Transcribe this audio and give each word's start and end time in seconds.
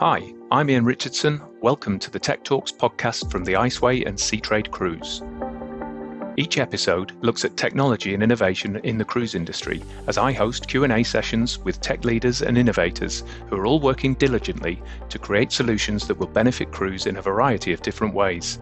Hi, 0.00 0.32
I'm 0.50 0.70
Ian 0.70 0.86
Richardson. 0.86 1.42
Welcome 1.60 1.98
to 1.98 2.10
the 2.10 2.18
Tech 2.18 2.42
Talks 2.42 2.72
podcast 2.72 3.30
from 3.30 3.44
the 3.44 3.52
Iceway 3.52 4.06
and 4.06 4.16
Seatrade 4.16 4.70
Cruise. 4.70 5.22
Each 6.38 6.56
episode 6.56 7.12
looks 7.22 7.44
at 7.44 7.58
technology 7.58 8.14
and 8.14 8.22
innovation 8.22 8.76
in 8.76 8.96
the 8.96 9.04
cruise 9.04 9.34
industry 9.34 9.82
as 10.06 10.16
I 10.16 10.32
host 10.32 10.68
Q&A 10.68 11.02
sessions 11.02 11.58
with 11.58 11.82
tech 11.82 12.06
leaders 12.06 12.40
and 12.40 12.56
innovators 12.56 13.24
who 13.50 13.56
are 13.56 13.66
all 13.66 13.78
working 13.78 14.14
diligently 14.14 14.82
to 15.10 15.18
create 15.18 15.52
solutions 15.52 16.06
that 16.06 16.16
will 16.16 16.28
benefit 16.28 16.72
crews 16.72 17.04
in 17.04 17.18
a 17.18 17.22
variety 17.22 17.74
of 17.74 17.82
different 17.82 18.14
ways. 18.14 18.58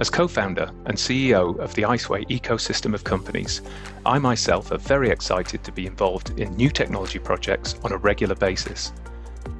As 0.00 0.08
co-founder 0.08 0.70
and 0.86 0.96
CEO 0.96 1.58
of 1.58 1.74
the 1.74 1.82
Iceway 1.82 2.26
ecosystem 2.28 2.94
of 2.94 3.04
companies, 3.04 3.60
I 4.06 4.18
myself 4.18 4.72
are 4.72 4.78
very 4.78 5.10
excited 5.10 5.62
to 5.62 5.72
be 5.72 5.86
involved 5.86 6.40
in 6.40 6.56
new 6.56 6.70
technology 6.70 7.18
projects 7.18 7.74
on 7.84 7.92
a 7.92 7.98
regular 7.98 8.34
basis. 8.34 8.94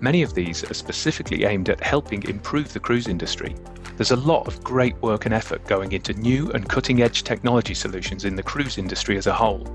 Many 0.00 0.22
of 0.22 0.34
these 0.34 0.68
are 0.70 0.74
specifically 0.74 1.44
aimed 1.44 1.68
at 1.68 1.82
helping 1.82 2.22
improve 2.24 2.72
the 2.72 2.80
cruise 2.80 3.08
industry. 3.08 3.54
There's 3.96 4.10
a 4.10 4.16
lot 4.16 4.46
of 4.46 4.62
great 4.62 5.00
work 5.02 5.24
and 5.24 5.34
effort 5.34 5.66
going 5.66 5.92
into 5.92 6.12
new 6.14 6.50
and 6.50 6.68
cutting 6.68 7.00
edge 7.02 7.22
technology 7.22 7.74
solutions 7.74 8.24
in 8.24 8.36
the 8.36 8.42
cruise 8.42 8.76
industry 8.76 9.16
as 9.16 9.26
a 9.26 9.32
whole. 9.32 9.66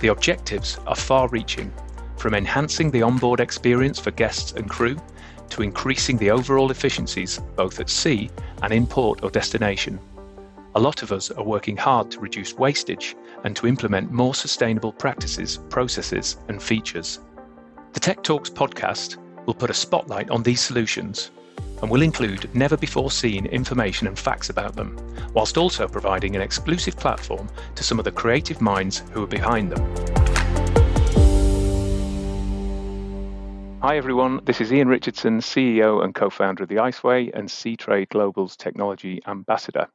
The 0.00 0.08
objectives 0.08 0.78
are 0.86 0.94
far 0.94 1.28
reaching, 1.28 1.72
from 2.16 2.34
enhancing 2.34 2.90
the 2.90 3.02
onboard 3.02 3.40
experience 3.40 3.98
for 3.98 4.12
guests 4.12 4.52
and 4.52 4.70
crew 4.70 4.96
to 5.50 5.62
increasing 5.62 6.16
the 6.16 6.30
overall 6.30 6.70
efficiencies 6.70 7.38
both 7.56 7.80
at 7.80 7.90
sea 7.90 8.30
and 8.62 8.72
in 8.72 8.86
port 8.86 9.22
or 9.22 9.30
destination. 9.30 9.98
A 10.74 10.80
lot 10.80 11.02
of 11.02 11.12
us 11.12 11.30
are 11.30 11.44
working 11.44 11.76
hard 11.76 12.10
to 12.10 12.20
reduce 12.20 12.54
wastage 12.54 13.16
and 13.44 13.56
to 13.56 13.66
implement 13.66 14.10
more 14.10 14.34
sustainable 14.34 14.92
practices, 14.92 15.58
processes, 15.70 16.36
and 16.48 16.62
features. 16.62 17.20
The 17.94 18.00
Tech 18.00 18.22
Talks 18.22 18.50
podcast 18.50 19.16
will 19.46 19.54
put 19.54 19.70
a 19.70 19.74
spotlight 19.74 20.28
on 20.28 20.42
these 20.42 20.60
solutions 20.60 21.30
and 21.80 21.90
will 21.90 22.02
include 22.02 22.52
never 22.54 22.76
before 22.76 23.10
seen 23.10 23.46
information 23.46 24.06
and 24.06 24.18
facts 24.18 24.50
about 24.50 24.74
them, 24.74 24.98
whilst 25.32 25.56
also 25.56 25.86
providing 25.86 26.34
an 26.34 26.42
exclusive 26.42 26.96
platform 26.96 27.48
to 27.74 27.84
some 27.84 27.98
of 27.98 28.04
the 28.04 28.12
creative 28.12 28.60
minds 28.60 29.02
who 29.12 29.22
are 29.22 29.28
behind 29.28 29.70
them. 29.70 30.26
Hi 33.82 33.98
everyone, 33.98 34.40
this 34.44 34.60
is 34.60 34.72
Ian 34.72 34.88
Richardson, 34.88 35.38
CEO 35.38 36.02
and 36.02 36.14
co 36.14 36.28
founder 36.28 36.64
of 36.64 36.68
the 36.68 36.76
Iceway 36.76 37.30
and 37.34 37.48
Seatrade 37.48 38.08
Global's 38.08 38.56
Technology 38.56 39.20
Ambassador. 39.26 39.86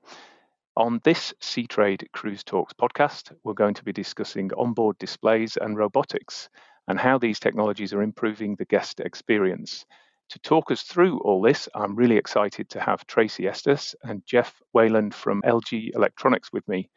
On 0.77 1.01
this 1.03 1.33
Seatrade 1.41 2.09
Cruise 2.13 2.43
Talks 2.45 2.73
podcast, 2.73 3.35
we're 3.43 3.53
going 3.53 3.73
to 3.73 3.83
be 3.83 3.91
discussing 3.91 4.49
onboard 4.57 4.97
displays 4.99 5.57
and 5.57 5.77
robotics 5.77 6.47
and 6.87 6.99
how 6.99 7.17
these 7.17 7.39
technologies 7.39 7.93
are 7.93 8.01
improving 8.01 8.55
the 8.55 8.65
guest 8.65 8.99
experience. 8.99 9.85
To 10.31 10.39
talk 10.39 10.71
us 10.71 10.83
through 10.83 11.19
all 11.19 11.41
this, 11.41 11.67
I'm 11.75 11.95
really 11.95 12.15
excited 12.15 12.69
to 12.69 12.79
have 12.79 13.05
Tracey 13.05 13.47
Estes 13.47 13.95
and 14.03 14.25
Jeff 14.25 14.61
Weiland 14.75 15.13
from 15.13 15.41
LG 15.41 15.93
Electronics 15.93 16.53
with 16.53 16.65
me. 16.67 16.89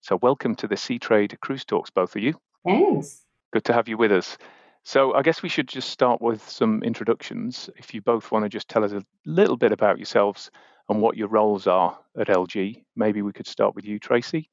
So, 0.00 0.18
welcome 0.22 0.54
to 0.56 0.66
the 0.66 0.74
Seatrade 0.74 1.38
Cruise 1.40 1.64
Talks, 1.64 1.90
both 1.90 2.16
of 2.16 2.22
you. 2.22 2.34
Thanks. 2.64 3.22
Good 3.52 3.64
to 3.64 3.72
have 3.72 3.88
you 3.88 3.98
with 3.98 4.10
us. 4.10 4.38
So, 4.84 5.14
I 5.14 5.22
guess 5.22 5.42
we 5.42 5.48
should 5.48 5.68
just 5.68 5.90
start 5.90 6.20
with 6.20 6.48
some 6.48 6.82
introductions. 6.82 7.68
If 7.76 7.92
you 7.92 8.00
both 8.00 8.32
want 8.32 8.44
to 8.44 8.48
just 8.48 8.68
tell 8.68 8.84
us 8.84 8.92
a 8.92 9.04
little 9.26 9.56
bit 9.56 9.70
about 9.70 9.98
yourselves 9.98 10.50
and 10.88 11.00
what 11.00 11.16
your 11.16 11.28
roles 11.28 11.66
are 11.66 11.98
at 12.18 12.28
LG, 12.28 12.82
maybe 12.96 13.22
we 13.22 13.32
could 13.32 13.46
start 13.46 13.74
with 13.74 13.84
you, 13.84 13.98
Tracey. 13.98 14.48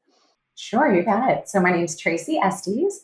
Sure, 0.55 0.93
you 0.93 1.03
got 1.03 1.31
it. 1.31 1.47
So, 1.47 1.61
my 1.61 1.71
name 1.71 1.85
is 1.85 1.97
Tracey 1.97 2.37
Estes. 2.37 3.01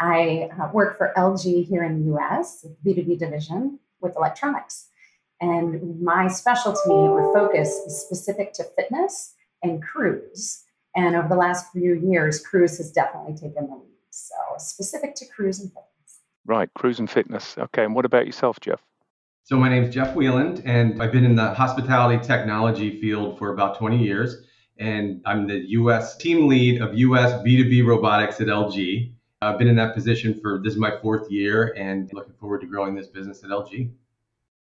I 0.00 0.48
uh, 0.60 0.70
work 0.72 0.96
for 0.96 1.12
LG 1.16 1.66
here 1.66 1.82
in 1.82 2.04
the 2.04 2.16
US, 2.16 2.66
B2B 2.84 3.18
division 3.18 3.78
with 4.00 4.16
electronics. 4.16 4.88
And 5.40 6.00
my 6.00 6.28
specialty 6.28 6.90
or 6.90 7.32
focus 7.32 7.68
is 7.86 8.00
specific 8.00 8.52
to 8.54 8.64
fitness 8.76 9.34
and 9.62 9.82
cruise. 9.82 10.64
And 10.96 11.14
over 11.14 11.28
the 11.28 11.36
last 11.36 11.72
few 11.72 11.94
years, 11.94 12.40
cruise 12.44 12.78
has 12.78 12.90
definitely 12.90 13.34
taken 13.34 13.68
the 13.68 13.74
lead. 13.74 13.84
So 14.10 14.34
specific 14.58 15.14
to 15.16 15.26
cruise 15.26 15.60
and 15.60 15.68
fitness. 15.68 16.20
Right, 16.44 16.72
cruise 16.74 16.98
and 16.98 17.10
fitness. 17.10 17.56
Okay, 17.58 17.84
and 17.84 17.94
what 17.94 18.04
about 18.04 18.26
yourself, 18.26 18.58
Jeff? 18.60 18.80
So 19.44 19.56
my 19.56 19.68
name 19.68 19.84
is 19.84 19.94
Jeff 19.94 20.14
Weiland, 20.14 20.62
and 20.64 21.02
I've 21.02 21.12
been 21.12 21.24
in 21.24 21.36
the 21.36 21.54
hospitality 21.54 22.22
technology 22.22 23.00
field 23.00 23.38
for 23.38 23.52
about 23.52 23.78
20 23.78 24.02
years. 24.02 24.36
And 24.78 25.22
I'm 25.24 25.46
the 25.46 25.60
US 25.70 26.16
team 26.16 26.48
lead 26.48 26.80
of 26.80 26.96
US 26.96 27.32
B2B 27.42 27.86
robotics 27.86 28.40
at 28.40 28.48
LG. 28.48 29.12
I've 29.40 29.58
been 29.58 29.68
in 29.68 29.76
that 29.76 29.94
position 29.94 30.38
for 30.40 30.60
this 30.62 30.72
is 30.72 30.80
my 30.80 30.96
fourth 31.00 31.30
year 31.30 31.72
and 31.76 32.10
looking 32.12 32.34
forward 32.40 32.60
to 32.62 32.66
growing 32.66 32.94
this 32.96 33.06
business 33.06 33.44
at 33.44 33.50
LG. 33.50 33.90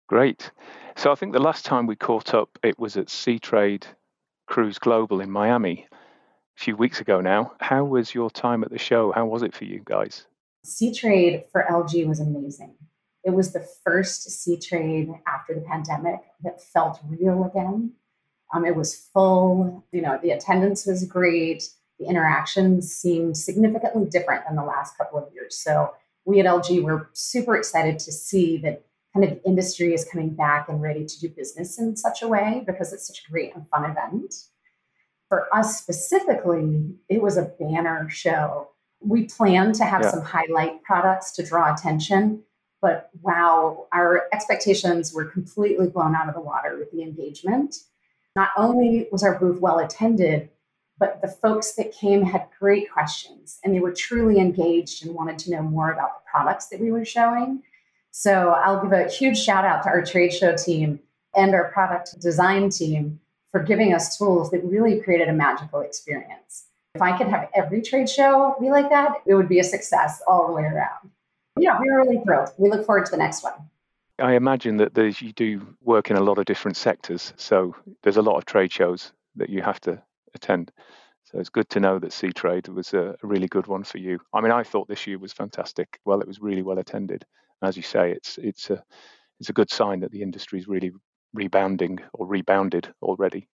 Great. 0.07 0.51
So 0.97 1.11
I 1.11 1.15
think 1.15 1.31
the 1.31 1.39
last 1.39 1.63
time 1.63 1.87
we 1.87 1.95
caught 1.95 2.33
up, 2.33 2.59
it 2.61 2.77
was 2.77 2.97
at 2.97 3.07
Seatrade 3.07 3.85
Cruise 4.47 4.77
Global 4.77 5.21
in 5.21 5.31
Miami 5.31 5.87
a 5.91 6.61
few 6.61 6.75
weeks 6.75 6.99
ago 6.99 7.21
now. 7.21 7.53
How 7.61 7.85
was 7.85 8.13
your 8.13 8.29
time 8.29 8.63
at 8.63 8.69
the 8.69 8.77
show? 8.77 9.13
How 9.13 9.25
was 9.25 9.43
it 9.43 9.55
for 9.55 9.63
you 9.63 9.81
guys? 9.85 10.25
Seatrade 10.65 11.49
for 11.51 11.65
LG 11.69 12.05
was 12.05 12.19
amazing. 12.19 12.75
It 13.23 13.31
was 13.31 13.53
the 13.53 13.65
first 13.83 14.27
Seatrade 14.27 15.19
after 15.25 15.55
the 15.55 15.61
pandemic 15.61 16.19
that 16.43 16.61
felt 16.61 16.99
real 17.07 17.45
again. 17.45 17.93
Um, 18.53 18.65
it 18.65 18.75
was 18.75 19.07
full, 19.13 19.85
you 19.91 20.01
know, 20.01 20.19
the 20.21 20.31
attendance 20.31 20.85
was 20.85 21.05
great 21.05 21.63
the 21.99 22.07
interactions 22.07 22.91
seemed 22.93 23.37
significantly 23.37 24.05
different 24.09 24.45
than 24.45 24.55
the 24.55 24.63
last 24.63 24.97
couple 24.97 25.17
of 25.17 25.33
years. 25.33 25.57
So 25.57 25.93
we 26.25 26.39
at 26.39 26.45
LG 26.45 26.83
were 26.83 27.09
super 27.13 27.55
excited 27.55 27.99
to 27.99 28.11
see 28.11 28.57
that 28.57 28.83
kind 29.13 29.23
of 29.23 29.31
the 29.31 29.43
industry 29.47 29.93
is 29.93 30.03
coming 30.03 30.29
back 30.29 30.67
and 30.67 30.81
ready 30.81 31.05
to 31.05 31.19
do 31.19 31.29
business 31.29 31.79
in 31.79 31.95
such 31.95 32.21
a 32.21 32.27
way 32.27 32.63
because 32.67 32.91
it's 32.91 33.07
such 33.07 33.23
a 33.25 33.31
great 33.31 33.55
and 33.55 33.67
fun 33.69 33.89
event. 33.89 34.35
For 35.29 35.47
us 35.55 35.79
specifically, 35.79 36.95
it 37.07 37.21
was 37.21 37.37
a 37.37 37.43
banner 37.59 38.09
show. 38.09 38.69
We 38.99 39.25
planned 39.25 39.75
to 39.75 39.85
have 39.85 40.01
yeah. 40.01 40.11
some 40.11 40.21
highlight 40.21 40.83
products 40.83 41.31
to 41.33 41.45
draw 41.45 41.73
attention, 41.73 42.43
but 42.81 43.09
wow, 43.21 43.87
our 43.93 44.27
expectations 44.33 45.13
were 45.13 45.25
completely 45.25 45.87
blown 45.87 46.13
out 46.13 46.27
of 46.27 46.35
the 46.35 46.41
water 46.41 46.77
with 46.77 46.91
the 46.91 47.01
engagement. 47.01 47.75
Not 48.35 48.49
only 48.57 49.07
was 49.11 49.23
our 49.23 49.39
booth 49.39 49.61
well 49.61 49.79
attended, 49.79 50.49
but 50.97 51.21
the 51.21 51.27
folks 51.27 51.73
that 51.75 51.91
came 51.91 52.23
had 52.23 52.47
great 52.59 52.91
questions 52.91 53.59
and 53.63 53.73
they 53.73 53.79
were 53.79 53.91
truly 53.91 54.39
engaged 54.39 55.05
and 55.05 55.13
wanted 55.13 55.37
to 55.39 55.51
know 55.51 55.61
more 55.61 55.91
about 55.91 56.09
the 56.15 56.29
products 56.29 56.67
that 56.67 56.79
we 56.79 56.91
were 56.91 57.05
showing. 57.05 57.61
So 58.11 58.51
I'll 58.51 58.81
give 58.81 58.93
a 58.93 59.09
huge 59.09 59.37
shout 59.37 59.65
out 59.65 59.83
to 59.83 59.89
our 59.89 60.03
trade 60.03 60.33
show 60.33 60.55
team 60.55 60.99
and 61.35 61.53
our 61.53 61.69
product 61.71 62.19
design 62.21 62.69
team 62.69 63.19
for 63.51 63.61
giving 63.61 63.93
us 63.93 64.17
tools 64.17 64.51
that 64.51 64.63
really 64.63 65.01
created 65.01 65.27
a 65.27 65.33
magical 65.33 65.81
experience. 65.81 66.67
If 66.93 67.01
I 67.01 67.17
could 67.17 67.27
have 67.27 67.49
every 67.53 67.81
trade 67.81 68.09
show 68.09 68.55
be 68.59 68.69
like 68.69 68.89
that, 68.89 69.21
it 69.25 69.35
would 69.35 69.49
be 69.49 69.59
a 69.59 69.63
success 69.63 70.21
all 70.27 70.47
the 70.47 70.53
way 70.53 70.63
around. 70.63 71.11
Yeah, 71.59 71.77
we 71.79 71.89
are 71.89 71.97
really 71.97 72.21
thrilled. 72.23 72.49
We 72.57 72.69
look 72.69 72.85
forward 72.85 73.05
to 73.05 73.11
the 73.11 73.17
next 73.17 73.43
one. 73.43 73.53
I 74.17 74.35
imagine 74.35 74.77
that 74.77 75.21
you 75.21 75.33
do 75.33 75.75
work 75.81 76.09
in 76.09 76.15
a 76.15 76.21
lot 76.21 76.37
of 76.37 76.45
different 76.45 76.77
sectors, 76.77 77.33
so 77.35 77.75
there's 78.03 78.15
a 78.15 78.21
lot 78.21 78.37
of 78.37 78.45
trade 78.45 78.71
shows 78.71 79.11
that 79.35 79.49
you 79.49 79.61
have 79.61 79.81
to 79.81 80.01
attend. 80.35 80.71
So 81.23 81.39
it's 81.39 81.49
good 81.49 81.69
to 81.69 81.79
know 81.79 81.97
that 81.99 82.11
Seatrade 82.11 82.69
was 82.69 82.93
a, 82.93 83.15
a 83.21 83.27
really 83.27 83.47
good 83.47 83.67
one 83.67 83.83
for 83.83 83.97
you. 83.97 84.19
I 84.33 84.41
mean, 84.41 84.51
I 84.51 84.63
thought 84.63 84.87
this 84.87 85.07
year 85.07 85.17
was 85.17 85.33
fantastic. 85.33 85.99
Well, 86.05 86.21
it 86.21 86.27
was 86.27 86.39
really 86.39 86.61
well 86.61 86.77
attended. 86.77 87.25
As 87.63 87.75
you 87.75 87.83
say, 87.83 88.11
it's 88.11 88.37
it's 88.37 88.69
a 88.69 88.83
it's 89.39 89.49
a 89.49 89.53
good 89.53 89.71
sign 89.71 90.01
that 90.01 90.11
the 90.11 90.21
industry 90.21 90.59
is 90.59 90.67
really 90.67 90.91
rebounding 91.33 91.99
or 92.13 92.27
rebounded 92.27 92.93
already. 93.01 93.47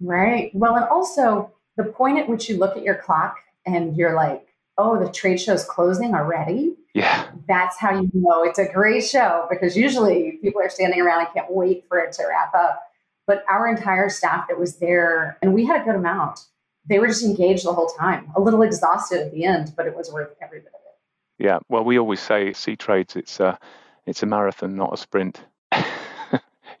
Right. 0.00 0.50
Well, 0.52 0.76
and 0.76 0.84
also 0.84 1.52
the 1.76 1.84
point 1.84 2.18
at 2.18 2.28
which 2.28 2.48
you 2.48 2.58
look 2.58 2.76
at 2.76 2.82
your 2.82 2.96
clock 2.96 3.36
and 3.64 3.96
you're 3.96 4.14
like, 4.14 4.46
oh, 4.78 5.02
the 5.02 5.10
trade 5.10 5.40
show's 5.40 5.64
closing 5.64 6.14
already. 6.14 6.74
Yeah. 6.94 7.30
That's 7.48 7.78
how 7.78 8.00
you 8.00 8.10
know 8.12 8.42
it's 8.42 8.58
a 8.58 8.70
great 8.70 9.04
show 9.04 9.46
because 9.48 9.76
usually 9.76 10.38
people 10.42 10.60
are 10.60 10.68
standing 10.68 11.00
around 11.00 11.20
and 11.26 11.34
can't 11.34 11.52
wait 11.52 11.84
for 11.88 11.98
it 11.98 12.12
to 12.14 12.24
wrap 12.28 12.54
up. 12.54 12.82
But 13.26 13.44
our 13.48 13.68
entire 13.68 14.08
staff 14.08 14.48
that 14.48 14.58
was 14.58 14.76
there, 14.76 15.38
and 15.42 15.54
we 15.54 15.64
had 15.64 15.82
a 15.82 15.84
good 15.84 15.94
amount, 15.94 16.40
they 16.86 16.98
were 16.98 17.06
just 17.06 17.24
engaged 17.24 17.64
the 17.64 17.72
whole 17.72 17.88
time, 17.88 18.30
a 18.34 18.40
little 18.40 18.62
exhausted 18.62 19.20
at 19.20 19.32
the 19.32 19.44
end, 19.44 19.72
but 19.76 19.86
it 19.86 19.96
was 19.96 20.10
worth 20.10 20.34
every 20.42 20.58
bit 20.58 20.68
of 20.68 20.80
it. 20.80 21.44
Yeah, 21.44 21.58
well, 21.68 21.84
we 21.84 21.98
always 21.98 22.20
say 22.20 22.50
Seatrades, 22.50 23.16
it's 23.16 23.38
a, 23.38 23.58
it's 24.06 24.22
a 24.22 24.26
marathon, 24.26 24.74
not 24.74 24.92
a 24.92 24.96
sprint. 24.96 25.44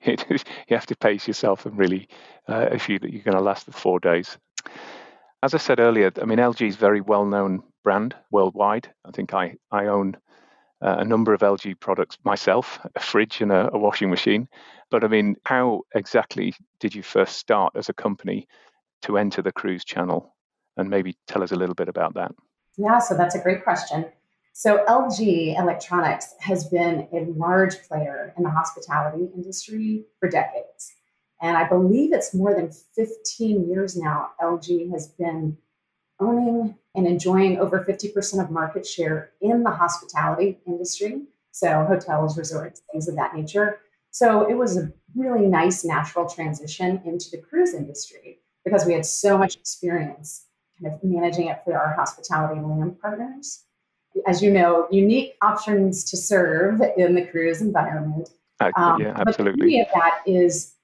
you 0.04 0.16
have 0.70 0.86
to 0.86 0.96
pace 0.96 1.28
yourself 1.28 1.64
and 1.66 1.78
really 1.78 2.08
uh, 2.48 2.76
you 2.88 2.98
that 2.98 3.12
you're 3.12 3.22
going 3.22 3.36
to 3.36 3.42
last 3.42 3.66
the 3.66 3.72
four 3.72 4.00
days. 4.00 4.36
As 5.42 5.54
I 5.54 5.58
said 5.58 5.80
earlier, 5.80 6.10
I 6.20 6.24
mean, 6.24 6.38
LG 6.38 6.66
is 6.66 6.74
a 6.74 6.78
very 6.78 7.00
well 7.00 7.24
known 7.24 7.62
brand 7.82 8.14
worldwide. 8.30 8.92
I 9.04 9.10
think 9.10 9.34
I, 9.34 9.56
I 9.70 9.86
own 9.86 10.16
uh, 10.80 10.96
a 10.98 11.04
number 11.04 11.32
of 11.32 11.40
LG 11.40 11.78
products 11.80 12.18
myself, 12.24 12.80
a 12.94 13.00
fridge 13.00 13.40
and 13.40 13.52
a, 13.52 13.70
a, 13.72 13.78
washing 13.78 14.10
machine. 14.10 14.48
But 14.92 15.04
I 15.04 15.08
mean, 15.08 15.36
how 15.46 15.84
exactly 15.94 16.54
did 16.78 16.94
you 16.94 17.02
first 17.02 17.38
start 17.38 17.72
as 17.74 17.88
a 17.88 17.94
company 17.94 18.46
to 19.00 19.16
enter 19.16 19.40
the 19.40 19.50
cruise 19.50 19.86
channel? 19.86 20.36
And 20.76 20.90
maybe 20.90 21.16
tell 21.26 21.42
us 21.42 21.50
a 21.50 21.56
little 21.56 21.74
bit 21.74 21.88
about 21.88 22.14
that. 22.14 22.32
Yeah, 22.76 22.98
so 22.98 23.16
that's 23.16 23.34
a 23.34 23.40
great 23.40 23.64
question. 23.64 24.04
So, 24.52 24.84
LG 24.84 25.58
Electronics 25.58 26.34
has 26.40 26.68
been 26.68 27.08
a 27.10 27.24
large 27.38 27.82
player 27.88 28.34
in 28.36 28.42
the 28.42 28.50
hospitality 28.50 29.30
industry 29.34 30.04
for 30.20 30.28
decades. 30.28 30.92
And 31.40 31.56
I 31.56 31.66
believe 31.66 32.12
it's 32.12 32.34
more 32.34 32.54
than 32.54 32.70
15 32.94 33.68
years 33.70 33.96
now, 33.96 34.32
LG 34.42 34.90
has 34.92 35.08
been 35.08 35.56
owning 36.20 36.76
and 36.94 37.06
enjoying 37.06 37.58
over 37.58 37.82
50% 37.82 38.44
of 38.44 38.50
market 38.50 38.86
share 38.86 39.30
in 39.40 39.62
the 39.62 39.70
hospitality 39.70 40.60
industry. 40.66 41.22
So, 41.50 41.86
hotels, 41.86 42.36
resorts, 42.36 42.82
things 42.92 43.08
of 43.08 43.16
that 43.16 43.34
nature. 43.34 43.80
So, 44.12 44.48
it 44.48 44.54
was 44.54 44.76
a 44.76 44.92
really 45.16 45.46
nice 45.46 45.84
natural 45.84 46.28
transition 46.28 47.02
into 47.04 47.30
the 47.30 47.38
cruise 47.38 47.74
industry 47.74 48.38
because 48.64 48.86
we 48.86 48.92
had 48.92 49.04
so 49.04 49.36
much 49.36 49.56
experience 49.56 50.46
kind 50.80 50.94
of 50.94 51.02
managing 51.02 51.48
it 51.48 51.60
for 51.64 51.76
our 51.76 51.92
hospitality 51.94 52.58
and 52.58 52.68
land 52.68 53.00
partners. 53.00 53.64
As 54.26 54.42
you 54.42 54.50
know, 54.50 54.86
unique 54.90 55.34
options 55.42 56.04
to 56.10 56.16
serve 56.16 56.80
in 56.96 57.14
the 57.14 57.24
cruise 57.24 57.60
environment. 57.60 58.28
Um, 58.76 59.00
yeah, 59.00 59.14
absolutely. 59.16 59.24
But 59.24 59.44
the 59.44 59.52
beauty 59.52 59.80
of 59.80 59.86
that 59.94 60.20
is 60.26 60.74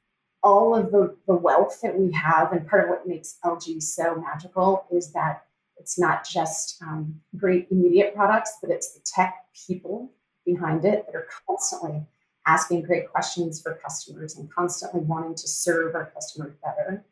all 0.43 0.75
of 0.75 0.91
the, 0.91 1.15
the 1.27 1.35
wealth 1.35 1.81
that 1.83 1.99
we 1.99 2.11
have, 2.13 2.53
and 2.53 2.67
part 2.67 2.85
of 2.85 2.91
what 2.91 3.07
makes 3.07 3.37
LG 3.45 3.83
so 3.83 4.17
magical 4.17 4.87
is 4.91 5.13
that 5.13 5.45
it's 5.77 5.99
not 5.99 6.27
just 6.27 6.81
um, 6.83 7.21
great 7.37 7.69
immediate 7.71 8.15
products, 8.15 8.57
but 8.61 8.71
it's 8.71 8.95
the 8.95 9.01
tech 9.05 9.35
people 9.67 10.11
behind 10.45 10.85
it 10.85 11.07
that 11.07 11.15
are 11.15 11.27
constantly 11.47 12.03
asking 12.49 12.83
great 12.83 13.13
questions 13.13 13.61
for 13.61 13.75
customers 13.75 14.37
and 14.37 14.51
constantly 14.51 15.01
wanting 15.01 15.35
to 15.35 15.47
serve 15.47 15.95
our 15.95 16.07
customers 16.07 16.55
better 16.65 17.05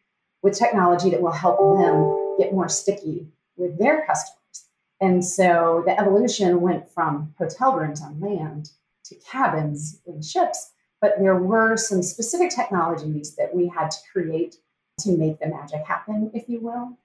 with 0.42 0.58
technology 0.58 1.10
that 1.10 1.20
will 1.20 1.30
help 1.30 1.58
them 1.78 2.36
get 2.38 2.54
more 2.54 2.68
sticky 2.68 3.28
with 3.56 3.78
their 3.78 4.06
customers. 4.06 4.40
And 5.00 5.22
so 5.24 5.82
the 5.84 5.98
evolution 6.00 6.62
went 6.62 6.90
from 6.90 7.34
hotel 7.38 7.76
rooms 7.76 8.00
on 8.00 8.18
land 8.18 8.70
to 9.04 9.14
cabins 9.30 10.00
in 10.06 10.22
ships, 10.22 10.72
but 11.00 11.18
there 11.18 11.36
were 11.36 11.76
some 11.76 12.02
specific 12.02 12.50
technologies 12.50 13.36
that 13.36 13.54
we 13.54 13.68
had 13.68 13.90
to 13.90 13.98
create 14.10 14.56
to 15.00 15.16
make 15.16 15.38
the 15.38 15.48
magic 15.48 15.84
happen, 15.86 16.30
if 16.32 16.48
you 16.48 16.60
will. 16.60 16.96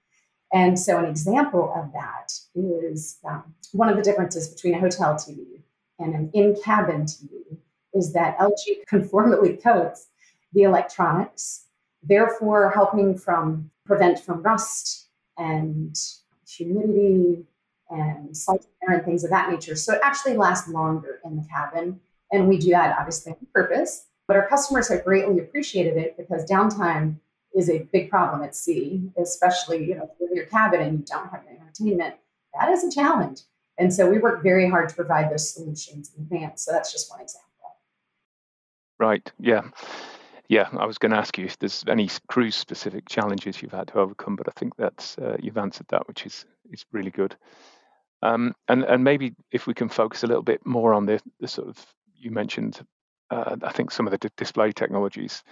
And 0.53 0.79
so, 0.79 0.97
an 0.97 1.05
example 1.05 1.73
of 1.75 1.91
that 1.93 2.33
is 2.55 3.17
um, 3.25 3.53
one 3.73 3.89
of 3.89 3.97
the 3.97 4.01
differences 4.01 4.47
between 4.47 4.75
a 4.75 4.79
hotel 4.79 5.15
TV 5.15 5.61
and 5.99 6.13
an 6.13 6.31
in 6.33 6.55
cabin 6.61 7.03
TV 7.03 7.57
is 7.93 8.13
that 8.13 8.37
LG 8.37 8.85
conformally 8.89 9.61
coats 9.61 10.07
the 10.53 10.63
electronics, 10.63 11.65
therefore 12.03 12.71
helping 12.71 13.17
from 13.17 13.69
prevent 13.85 14.19
from 14.19 14.41
rust 14.41 15.07
and 15.37 15.95
humidity 16.47 17.45
and 17.89 18.35
salt 18.35 18.65
air 18.87 18.95
and 18.95 19.05
things 19.05 19.23
of 19.23 19.29
that 19.29 19.49
nature. 19.49 19.75
So 19.75 19.93
it 19.93 20.01
actually 20.03 20.37
lasts 20.37 20.67
longer 20.69 21.19
in 21.25 21.35
the 21.35 21.45
cabin. 21.49 21.99
And 22.31 22.47
we 22.47 22.57
do 22.57 22.69
that 22.69 22.97
obviously 22.97 23.33
on 23.33 23.47
purpose. 23.53 24.05
But 24.27 24.37
our 24.37 24.47
customers 24.47 24.87
have 24.89 25.03
greatly 25.03 25.39
appreciated 25.39 25.97
it 25.97 26.15
because 26.17 26.49
downtime 26.49 27.17
is 27.53 27.69
a 27.69 27.79
big 27.91 28.09
problem 28.09 28.43
at 28.43 28.55
sea, 28.55 29.09
especially 29.17 29.83
you 29.83 29.95
know 29.95 30.09
in 30.21 30.33
your 30.33 30.45
cabin 30.45 30.79
and 30.81 30.99
you 30.99 31.05
don't 31.05 31.29
have 31.29 31.43
entertainment. 31.45 32.15
That 32.57 32.69
is 32.69 32.83
a 32.83 32.91
challenge. 32.91 33.41
And 33.77 33.93
so 33.93 34.09
we 34.09 34.19
work 34.19 34.43
very 34.43 34.69
hard 34.69 34.89
to 34.89 34.95
provide 34.95 35.31
those 35.31 35.53
solutions 35.53 36.11
in 36.15 36.23
advance. 36.23 36.63
So 36.63 36.71
that's 36.71 36.91
just 36.91 37.09
one 37.09 37.21
example. 37.21 37.50
Right. 39.01 39.31
Yeah. 39.39 39.63
Yeah, 40.47 40.69
I 40.77 40.85
was 40.85 40.99
going 40.99 41.11
to 41.11 41.17
ask 41.17 41.35
you 41.37 41.45
if 41.45 41.57
there's 41.57 41.83
any 41.87 42.07
cruise 42.27 42.55
specific 42.55 43.09
challenges 43.09 43.61
you've 43.61 43.71
had 43.71 43.87
to 43.87 43.95
overcome, 43.95 44.35
but 44.35 44.47
I 44.47 44.51
think 44.51 44.75
that's 44.75 45.17
uh, 45.17 45.37
you've 45.41 45.57
answered 45.57 45.87
that, 45.89 46.07
which 46.07 46.25
is 46.25 46.45
is 46.71 46.85
really 46.91 47.09
good. 47.09 47.35
Um, 48.21 48.53
and 48.67 48.83
and 48.83 49.03
maybe 49.03 49.33
if 49.51 49.65
we 49.65 49.73
can 49.73 49.89
focus 49.89 50.23
a 50.23 50.27
little 50.27 50.43
bit 50.43 50.63
more 50.67 50.93
on 50.93 51.07
the, 51.07 51.19
the 51.39 51.47
sort 51.47 51.69
of 51.69 51.83
you 52.15 52.29
mentioned, 52.29 52.85
uh, 53.31 53.55
I 53.63 53.71
think 53.71 53.89
some 53.89 54.05
of 54.05 54.11
the 54.11 54.19
d- 54.19 54.29
display 54.37 54.71
technologies. 54.71 55.43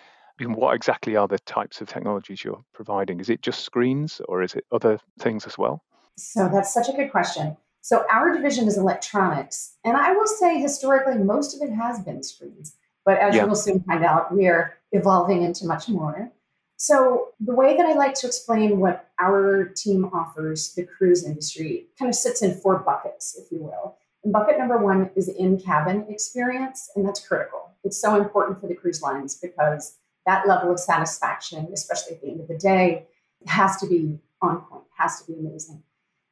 What 0.41 0.75
exactly 0.75 1.15
are 1.15 1.27
the 1.27 1.39
types 1.39 1.81
of 1.81 1.87
technologies 1.87 2.43
you're 2.43 2.63
providing? 2.73 3.19
Is 3.19 3.29
it 3.29 3.41
just 3.41 3.65
screens, 3.65 4.21
or 4.29 4.43
is 4.43 4.53
it 4.53 4.65
other 4.71 4.99
things 5.19 5.47
as 5.47 5.57
well? 5.57 5.81
So 6.17 6.49
that's 6.53 6.73
such 6.73 6.87
a 6.87 6.93
good 6.93 7.09
question. 7.09 7.57
So 7.81 8.05
our 8.11 8.31
division 8.35 8.67
is 8.67 8.77
electronics, 8.77 9.77
and 9.83 9.97
I 9.97 10.11
will 10.11 10.27
say 10.27 10.59
historically 10.59 11.17
most 11.17 11.55
of 11.55 11.67
it 11.67 11.73
has 11.73 11.99
been 12.03 12.21
screens. 12.21 12.75
But 13.09 13.17
as 13.17 13.33
yeah. 13.33 13.41
you 13.41 13.47
will 13.47 13.55
soon 13.55 13.79
find 13.79 14.05
out, 14.05 14.31
we 14.31 14.45
are 14.45 14.77
evolving 14.91 15.41
into 15.41 15.65
much 15.65 15.89
more. 15.89 16.31
So, 16.77 17.29
the 17.39 17.55
way 17.55 17.75
that 17.75 17.83
I 17.83 17.93
like 17.93 18.13
to 18.19 18.27
explain 18.27 18.79
what 18.79 19.09
our 19.19 19.73
team 19.75 20.11
offers 20.13 20.75
the 20.75 20.83
cruise 20.83 21.25
industry 21.25 21.87
kind 21.97 22.07
of 22.07 22.13
sits 22.13 22.43
in 22.43 22.53
four 22.61 22.77
buckets, 22.77 23.35
if 23.35 23.51
you 23.51 23.63
will. 23.63 23.97
And 24.23 24.31
bucket 24.31 24.59
number 24.59 24.77
one 24.77 25.09
is 25.15 25.27
in 25.27 25.59
cabin 25.59 26.05
experience, 26.07 26.91
and 26.95 27.03
that's 27.03 27.27
critical. 27.27 27.71
It's 27.83 27.99
so 27.99 28.15
important 28.15 28.61
for 28.61 28.67
the 28.67 28.75
cruise 28.75 29.01
lines 29.01 29.33
because 29.33 29.97
that 30.27 30.47
level 30.47 30.71
of 30.71 30.79
satisfaction, 30.79 31.67
especially 31.73 32.13
at 32.13 32.21
the 32.21 32.29
end 32.29 32.41
of 32.41 32.47
the 32.47 32.59
day, 32.59 33.07
has 33.47 33.77
to 33.77 33.87
be 33.87 34.19
on 34.43 34.61
point, 34.61 34.83
has 34.99 35.19
to 35.23 35.31
be 35.31 35.39
amazing. 35.39 35.81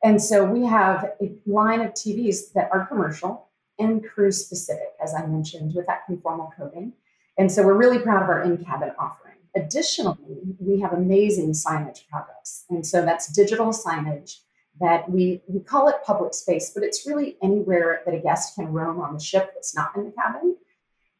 And 0.03 0.21
so 0.21 0.45
we 0.45 0.63
have 0.67 1.13
a 1.19 1.31
line 1.47 1.81
of 1.81 1.93
TVs 1.93 2.53
that 2.53 2.69
are 2.71 2.85
commercial 2.85 3.46
and 3.79 4.03
cruise 4.03 4.43
specific, 4.43 4.93
as 5.03 5.13
I 5.13 5.25
mentioned, 5.25 5.73
with 5.75 5.85
that 5.87 6.01
conformal 6.09 6.49
coating. 6.57 6.93
And 7.37 7.51
so 7.51 7.63
we're 7.63 7.77
really 7.77 7.99
proud 7.99 8.23
of 8.23 8.29
our 8.29 8.43
in 8.43 8.63
cabin 8.63 8.91
offering. 8.97 9.35
Additionally, 9.55 10.55
we 10.59 10.79
have 10.79 10.93
amazing 10.93 11.51
signage 11.51 12.07
products. 12.09 12.65
And 12.69 12.85
so 12.85 13.03
that's 13.05 13.31
digital 13.31 13.67
signage 13.67 14.39
that 14.79 15.09
we, 15.09 15.41
we 15.47 15.59
call 15.59 15.87
it 15.87 15.95
public 16.05 16.33
space, 16.33 16.71
but 16.73 16.83
it's 16.83 17.07
really 17.07 17.37
anywhere 17.41 18.01
that 18.05 18.13
a 18.13 18.19
guest 18.19 18.55
can 18.55 18.67
roam 18.71 18.99
on 18.99 19.13
the 19.13 19.19
ship 19.19 19.51
that's 19.53 19.75
not 19.75 19.95
in 19.95 20.05
the 20.05 20.11
cabin. 20.11 20.55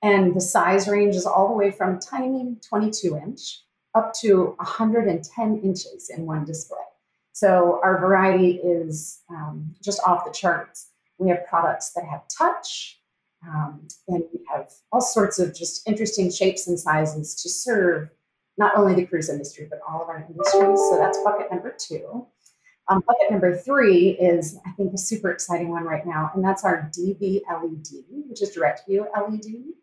And 0.04 0.36
the 0.36 0.42
size 0.42 0.88
range 0.88 1.16
is 1.16 1.26
all 1.26 1.48
the 1.48 1.56
way 1.56 1.72
from 1.72 2.00
tiny 2.00 2.56
22 2.68 3.18
inch 3.18 3.62
up 3.96 4.14
to 4.22 4.56
110 4.60 5.62
inches 5.64 6.12
in 6.16 6.26
one 6.26 6.46
display. 6.46 6.78
So 7.34 7.80
our 7.84 8.00
variety 8.00 8.60
is 8.64 9.22
um, 9.30 9.76
just 9.84 10.00
off 10.06 10.26
the 10.26 10.32
charts. 10.32 10.90
We 11.18 11.30
have 11.30 11.46
products 11.48 11.92
that 11.94 12.06
have 12.06 12.24
touch, 12.36 13.00
um, 13.48 13.88
and 14.08 14.24
we 14.34 14.40
have 14.52 14.72
all 14.92 15.02
sorts 15.02 15.40
of 15.40 15.56
just 15.56 15.88
interesting 15.88 16.32
shapes 16.32 16.68
and 16.68 16.80
sizes 16.80 17.36
to 17.42 17.50
serve 17.50 18.10
not 18.58 18.76
only 18.76 18.96
the 18.96 19.06
cruise 19.06 19.30
industry, 19.30 19.68
but 19.70 19.80
all 19.88 20.02
of 20.02 20.10
our 20.10 20.26
industries. 20.30 20.80
So 20.90 20.98
that's 20.98 21.20
bucket 21.24 21.52
number 21.52 21.76
two. 21.78 22.28
Um, 22.90 23.04
bucket 23.06 23.30
number 23.30 23.56
three 23.56 24.12
is, 24.12 24.58
I 24.66 24.72
think, 24.72 24.94
a 24.94 24.98
super 24.98 25.32
exciting 25.32 25.70
one 25.70 25.84
right 25.84 26.06
now, 26.06 26.32
and 26.34 26.44
that's 26.44 26.64
our 26.64 26.90
DV 26.98 27.42
LED, 27.50 27.88
which 28.30 28.42
is 28.42 28.52
direct 28.52 28.88
view 28.88 29.08
LED. 29.16 29.74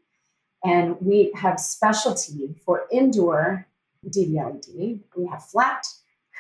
And 0.65 0.97
we 1.01 1.31
have 1.35 1.61
specialty 1.61 2.55
for 2.65 2.85
indoor 2.91 3.69
DV 4.09 4.35
LED. 4.35 5.01
We 5.17 5.27
have 5.27 5.45
flat, 5.45 5.87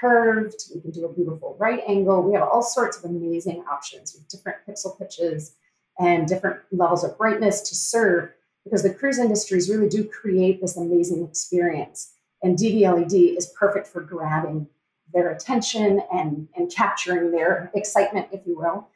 curved, 0.04 0.64
we 0.74 0.80
can 0.82 0.90
do 0.90 1.06
a 1.06 1.12
beautiful 1.12 1.56
right 1.58 1.82
angle. 1.88 2.22
We 2.22 2.34
have 2.34 2.46
all 2.46 2.62
sorts 2.62 2.98
of 2.98 3.10
amazing 3.10 3.64
options 3.70 4.14
with 4.14 4.28
different 4.28 4.58
pixel 4.68 4.98
pitches 4.98 5.56
and 5.98 6.28
different 6.28 6.60
levels 6.72 7.04
of 7.04 7.16
brightness 7.16 7.62
to 7.62 7.74
serve 7.74 8.30
because 8.64 8.82
the 8.82 8.92
cruise 8.92 9.18
industries 9.18 9.70
really 9.70 9.88
do 9.88 10.04
create 10.04 10.60
this 10.60 10.76
amazing 10.76 11.24
experience. 11.24 12.12
And 12.42 12.58
DVLED 12.58 13.36
is 13.36 13.52
perfect 13.58 13.86
for 13.86 14.02
grabbing 14.02 14.66
their 15.14 15.30
attention 15.30 16.02
and, 16.12 16.48
and 16.54 16.70
capturing 16.70 17.30
their 17.30 17.70
excitement, 17.74 18.28
if 18.32 18.46
you 18.46 18.58
will. 18.58 18.88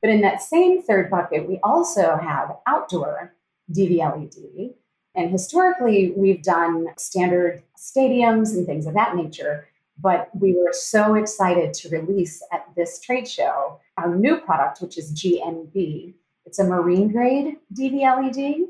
But 0.00 0.10
in 0.10 0.20
that 0.22 0.42
same 0.42 0.82
third 0.82 1.10
bucket, 1.10 1.48
we 1.48 1.60
also 1.62 2.16
have 2.16 2.56
outdoor 2.66 3.34
DVLED. 3.72 4.74
And 5.14 5.30
historically, 5.30 6.12
we've 6.16 6.42
done 6.42 6.88
standard 6.98 7.62
stadiums 7.78 8.52
and 8.54 8.66
things 8.66 8.86
of 8.86 8.94
that 8.94 9.14
nature. 9.14 9.68
But 9.98 10.28
we 10.34 10.54
were 10.54 10.72
so 10.72 11.14
excited 11.14 11.72
to 11.74 11.88
release 11.88 12.42
at 12.52 12.66
this 12.76 13.00
trade 13.00 13.26
show 13.26 13.80
our 13.96 14.14
new 14.14 14.38
product, 14.38 14.82
which 14.82 14.98
is 14.98 15.12
GNB. 15.12 16.14
It's 16.44 16.58
a 16.58 16.64
marine 16.64 17.10
grade 17.10 17.56
DV 17.74 18.02
LED. 18.02 18.68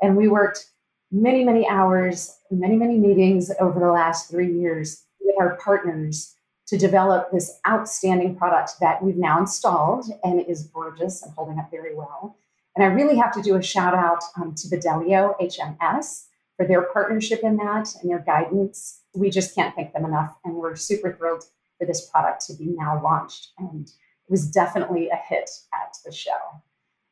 And 0.00 0.16
we 0.16 0.28
worked 0.28 0.70
many, 1.10 1.44
many 1.44 1.68
hours, 1.68 2.38
many, 2.50 2.76
many 2.76 2.98
meetings 2.98 3.50
over 3.60 3.80
the 3.80 3.90
last 3.90 4.30
three 4.30 4.52
years 4.52 5.04
with 5.20 5.34
our 5.40 5.56
partners 5.56 6.34
to 6.68 6.76
develop 6.76 7.30
this 7.32 7.58
outstanding 7.66 8.36
product 8.36 8.72
that 8.80 9.02
we've 9.02 9.16
now 9.16 9.40
installed 9.40 10.04
and 10.22 10.40
is 10.46 10.64
gorgeous 10.64 11.22
and 11.22 11.32
holding 11.32 11.58
up 11.58 11.70
very 11.70 11.94
well. 11.94 12.36
And 12.76 12.84
I 12.84 12.88
really 12.88 13.16
have 13.16 13.32
to 13.32 13.42
do 13.42 13.56
a 13.56 13.62
shout 13.62 13.94
out 13.94 14.22
um, 14.36 14.54
to 14.54 14.68
Fidelio 14.68 15.34
HMS 15.40 16.26
for 16.56 16.66
their 16.66 16.82
partnership 16.82 17.40
in 17.42 17.56
that 17.56 17.88
and 18.00 18.10
their 18.10 18.18
guidance 18.18 19.00
we 19.18 19.30
just 19.30 19.54
can't 19.54 19.74
thank 19.74 19.92
them 19.92 20.04
enough. 20.04 20.36
And 20.44 20.54
we're 20.54 20.76
super 20.76 21.12
thrilled 21.12 21.44
for 21.78 21.86
this 21.86 22.08
product 22.08 22.46
to 22.46 22.54
be 22.54 22.66
now 22.66 23.00
launched. 23.02 23.48
And 23.58 23.86
it 23.86 24.30
was 24.30 24.50
definitely 24.50 25.08
a 25.08 25.16
hit 25.16 25.50
at 25.72 25.96
the 26.04 26.12
show. 26.12 26.62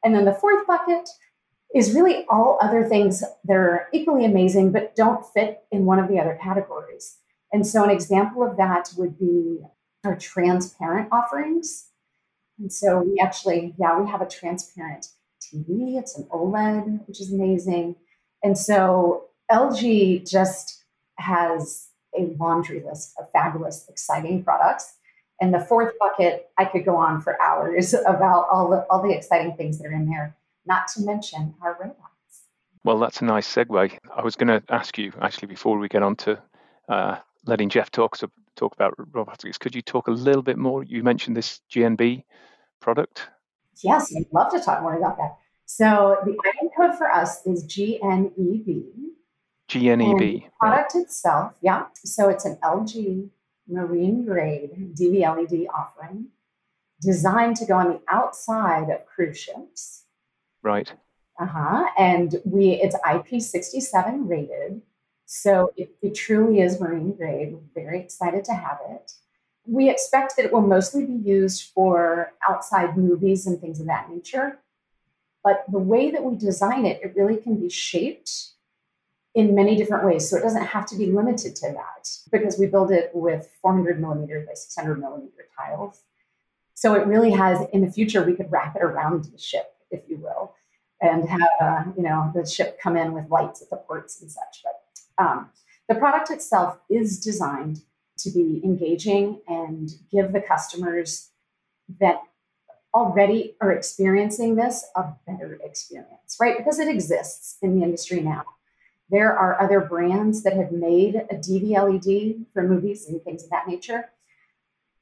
And 0.05 0.15
then 0.15 0.25
the 0.25 0.35
fourth 0.35 0.67
bucket 0.67 1.09
is 1.75 1.95
really 1.95 2.25
all 2.29 2.59
other 2.61 2.85
things 2.85 3.23
that 3.45 3.57
are 3.57 3.89
equally 3.93 4.25
amazing, 4.25 4.73
but 4.73 4.95
don't 4.95 5.27
fit 5.35 5.65
in 5.73 5.85
one 5.85 5.99
of 5.99 6.09
the 6.09 6.19
other 6.19 6.39
categories. 6.43 7.19
And 7.53 7.67
so, 7.67 7.85
an 7.85 7.91
example 7.91 8.43
of 8.43 8.57
that 8.57 8.93
would 8.97 9.19
be 9.19 9.61
our 10.05 10.17
transparent 10.17 11.09
offerings. 11.13 11.89
And 12.59 12.73
so 12.73 13.01
we 13.01 13.19
actually, 13.21 13.75
yeah, 13.79 14.01
we 14.01 14.09
have 14.09 14.23
a 14.23 14.29
transparent 14.29 15.09
TV. 15.43 15.99
It's 15.99 16.17
an 16.17 16.25
OLED, 16.33 17.07
which 17.07 17.21
is 17.21 17.33
amazing. 17.33 17.97
And 18.43 18.57
so 18.57 19.27
LG 19.51 20.29
just 20.29 20.85
has 21.19 21.89
a 22.19 22.35
laundry 22.39 22.83
list 22.83 23.15
of 23.19 23.31
fabulous, 23.31 23.87
exciting 23.89 24.45
products. 24.45 24.95
And 25.41 25.53
the 25.53 25.61
fourth 25.61 25.93
bucket, 25.99 26.49
I 26.57 26.65
could 26.65 26.85
go 26.85 26.97
on 26.97 27.21
for 27.21 27.41
hours 27.41 27.95
about 28.07 28.49
all 28.51 28.71
the 28.71 28.87
all 28.91 29.03
the 29.03 29.15
exciting 29.15 29.57
things 29.57 29.79
that 29.79 29.87
are 29.87 29.93
in 29.93 30.09
there, 30.09 30.37
not 30.65 30.89
to 30.95 31.03
mention 31.03 31.55
our 31.63 31.77
robots. 31.81 32.01
Well, 32.85 32.99
that's 32.99 33.21
a 33.21 33.25
nice 33.25 33.53
segue. 33.53 33.99
I 34.15 34.23
was 34.23 34.37
going 34.37 34.49
to 34.49 34.63
ask 34.73 34.97
you 34.97 35.13
actually 35.21 35.49
before 35.49 35.77
we 35.77 35.89
get 35.89 36.05
on 36.05 36.15
to 36.17 36.41
uh, 36.89 37.17
letting 37.45 37.69
Jeff 37.69 37.91
talk 37.91 38.15
so, 38.17 38.31
talk 38.55 38.75
about 38.75 38.95
robotics. 38.97 39.59
Could 39.59 39.75
you 39.75 39.83
talk 39.83 40.07
a 40.09 40.13
little 40.13 40.43
bit 40.43 40.57
more? 40.57 40.85
You 40.85 41.03
mentioned 41.03 41.37
this 41.37 41.61
GNB 41.71 42.23
product. 42.81 43.29
Yes, 43.83 44.15
I'd 44.17 44.27
love 44.33 44.53
to 44.53 44.61
talk 44.61 44.83
more 44.83 44.97
about 44.97 45.17
that. 45.19 45.37
So 45.67 46.17
the 46.25 46.31
item 46.31 46.71
code 46.77 46.97
for 46.97 47.11
us 47.11 47.45
is 47.45 47.67
GNEB. 47.67 48.85
GNEB. 49.69 50.45
product 50.59 50.95
itself, 50.95 51.55
yeah. 51.61 51.87
So 51.97 52.29
it's 52.29 52.45
an 52.45 52.59
LG 52.63 53.29
marine 53.69 54.25
grade 54.25 54.95
DV 54.95 55.21
LED 55.21 55.67
offering 55.75 56.29
designed 57.01 57.57
to 57.57 57.67
go 57.67 57.75
on 57.75 57.89
the 57.89 58.01
outside 58.09 58.89
of 58.91 59.05
cruise 59.07 59.39
ships. 59.39 60.05
Right. 60.63 60.93
Uh-huh. 61.39 61.85
And 61.99 62.37
we 62.45 62.71
it's 62.71 62.97
IP67 62.97 64.29
rated. 64.29 64.83
So 65.27 65.73
it, 65.77 65.91
it 66.01 66.15
truly 66.15 66.61
is 66.61 66.81
marine 66.81 67.13
grade. 67.13 67.53
We're 67.53 67.83
very 67.83 68.01
excited 68.01 68.45
to 68.45 68.55
have 68.55 68.79
it. 68.89 69.13
We 69.67 69.91
expect 69.91 70.37
that 70.37 70.45
it 70.45 70.53
will 70.53 70.63
mostly 70.63 71.05
be 71.05 71.15
used 71.15 71.71
for 71.75 72.33
outside 72.49 72.97
movies 72.97 73.47
and 73.47 73.61
things 73.61 73.81
of 73.81 73.87
that 73.87 74.11
nature. 74.11 74.61
But 75.43 75.65
the 75.71 75.79
way 75.79 76.11
that 76.11 76.25
we 76.25 76.37
design 76.37 76.87
it, 76.87 77.01
it 77.03 77.15
really 77.17 77.37
can 77.37 77.61
be 77.61 77.69
shaped 77.69 78.53
in 79.37 79.55
many 79.55 79.76
different 79.76 80.05
ways. 80.05 80.28
So 80.28 80.38
it 80.38 80.43
doesn't 80.43 80.64
have 80.64 80.87
to 80.87 80.97
be 80.97 81.12
limited 81.12 81.55
to 81.57 81.69
that 81.73 82.09
because 82.33 82.59
we 82.59 82.66
build 82.66 82.90
it 82.90 83.11
with 83.12 83.50
400 83.61 84.00
millimeter 84.00 84.45
by 84.49 84.55
600 84.55 84.99
millimeter 84.99 85.47
tiles. 85.57 86.02
So 86.73 86.95
it 86.95 87.07
really 87.07 87.31
has, 87.33 87.61
in 87.75 87.83
the 87.83 87.93
future, 87.93 88.23
we 88.23 88.35
could 88.35 88.50
wrap 88.50 88.75
it 88.76 88.83
around 88.83 89.26
the 89.26 89.38
ship, 89.38 89.75
if 89.90 90.00
you 90.09 90.16
will, 90.16 90.55
and 91.02 91.28
have, 91.28 91.49
uh, 91.61 91.85
you 91.97 92.02
know, 92.02 92.33
the 92.35 92.47
ship 92.47 92.81
come 92.81 92.97
in 92.97 93.12
with 93.12 93.28
lights 93.28 93.61
at 93.61 93.69
the 93.69 93.76
ports 93.76 94.23
and 94.23 94.33
such. 94.33 94.64
But 94.64 95.23
um, 95.23 95.50
the 95.87 95.97
product 95.97 96.31
itself 96.31 96.78
is 96.88 97.21
designed 97.21 97.83
to 98.19 98.31
be 98.31 98.62
engaging 98.64 99.43
and 99.47 99.90
give 100.11 100.33
the 100.33 100.40
customers 100.40 101.28
that 102.00 102.23
already 102.95 103.55
are 103.61 103.73
experiencing 103.73 104.55
this 104.55 104.87
a 104.97 105.05
better 105.26 105.59
experience, 105.62 106.38
right? 106.40 106.57
Because 106.57 106.78
it 106.78 106.88
exists 106.88 107.59
in 107.61 107.78
the 107.78 107.85
industry 107.85 108.21
now. 108.21 108.45
There 109.11 109.37
are 109.37 109.61
other 109.61 109.81
brands 109.81 110.43
that 110.43 110.57
have 110.57 110.73
made 110.73 111.15
a 111.15 111.35
DV 111.35 111.71
LED 111.71 112.47
for 112.53 112.63
movies 112.63 113.07
and 113.09 113.23
things 113.23 113.45
of 113.45 113.51
that 113.51 113.69
nature. 113.69 114.11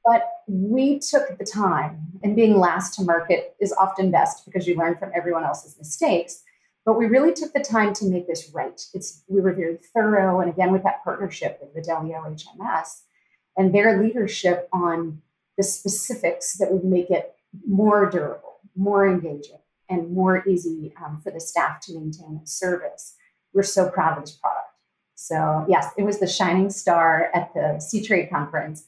But 0.03 0.29
we 0.47 0.99
took 0.99 1.37
the 1.37 1.45
time, 1.45 2.19
and 2.23 2.35
being 2.35 2.59
last 2.59 2.93
to 2.95 3.03
market 3.03 3.55
is 3.59 3.73
often 3.73 4.11
best 4.11 4.45
because 4.45 4.67
you 4.67 4.75
learn 4.75 4.95
from 4.97 5.11
everyone 5.15 5.43
else's 5.43 5.75
mistakes. 5.79 6.43
But 6.85 6.99
we 6.99 7.07
really 7.07 7.33
took 7.33 7.53
the 7.53 7.63
time 7.63 7.93
to 7.95 8.05
make 8.05 8.27
this 8.27 8.51
right. 8.53 8.79
It's 8.93 9.23
we 9.27 9.41
were 9.41 9.53
very 9.53 9.77
thorough, 9.93 10.39
and 10.39 10.51
again 10.51 10.71
with 10.71 10.83
that 10.83 11.03
partnership 11.03 11.59
with 11.59 11.73
Fidelio 11.73 12.21
HMS 12.21 13.01
and 13.57 13.73
their 13.73 14.01
leadership 14.01 14.69
on 14.71 15.21
the 15.57 15.63
specifics 15.63 16.57
that 16.57 16.71
would 16.71 16.83
make 16.83 17.09
it 17.09 17.33
more 17.67 18.07
durable, 18.09 18.59
more 18.75 19.07
engaging, 19.07 19.59
and 19.89 20.11
more 20.11 20.47
easy 20.47 20.93
um, 21.03 21.21
for 21.23 21.31
the 21.31 21.39
staff 21.39 21.79
to 21.79 21.93
maintain 21.93 22.37
and 22.37 22.49
service 22.49 23.15
we're 23.55 23.63
so 23.63 23.89
proud 23.89 24.17
of 24.17 24.23
this 24.23 24.33
product. 24.33 24.67
So, 25.15 25.65
yes, 25.67 25.87
it 25.97 26.03
was 26.03 26.19
the 26.19 26.27
shining 26.27 26.69
star 26.69 27.31
at 27.33 27.53
the 27.53 27.79
Seatrade 27.79 28.29
conference. 28.29 28.83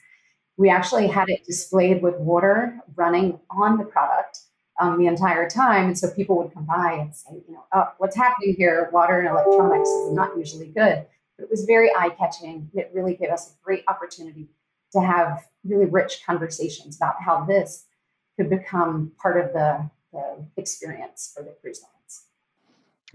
We 0.57 0.69
actually 0.69 1.07
had 1.07 1.29
it 1.29 1.45
displayed 1.45 2.03
with 2.03 2.15
water 2.17 2.79
running 2.95 3.39
on 3.49 3.77
the 3.77 3.85
product 3.85 4.41
um, 4.79 4.99
the 4.99 5.07
entire 5.07 5.49
time. 5.49 5.85
And 5.87 5.97
so 5.97 6.11
people 6.11 6.37
would 6.37 6.53
come 6.53 6.65
by 6.65 6.93
and 6.93 7.15
say, 7.15 7.41
you 7.47 7.53
know, 7.53 7.63
oh, 7.73 7.91
what's 7.97 8.15
happening 8.15 8.55
here? 8.55 8.89
Water 8.91 9.19
and 9.19 9.29
electronics 9.29 9.89
is 9.89 10.13
not 10.13 10.37
usually 10.37 10.67
good. 10.67 11.05
But 11.37 11.43
it 11.43 11.49
was 11.49 11.65
very 11.65 11.89
eye 11.95 12.09
catching. 12.09 12.69
It 12.73 12.91
really 12.93 13.15
gave 13.15 13.29
us 13.29 13.51
a 13.51 13.53
great 13.63 13.83
opportunity 13.87 14.49
to 14.91 15.01
have 15.01 15.45
really 15.63 15.85
rich 15.85 16.21
conversations 16.25 16.97
about 16.97 17.15
how 17.21 17.45
this 17.45 17.85
could 18.35 18.49
become 18.49 19.11
part 19.21 19.43
of 19.43 19.53
the, 19.53 19.89
the 20.11 20.45
experience 20.57 21.31
for 21.35 21.43
the 21.43 21.55
cruise 21.61 21.81
lines. 21.81 21.96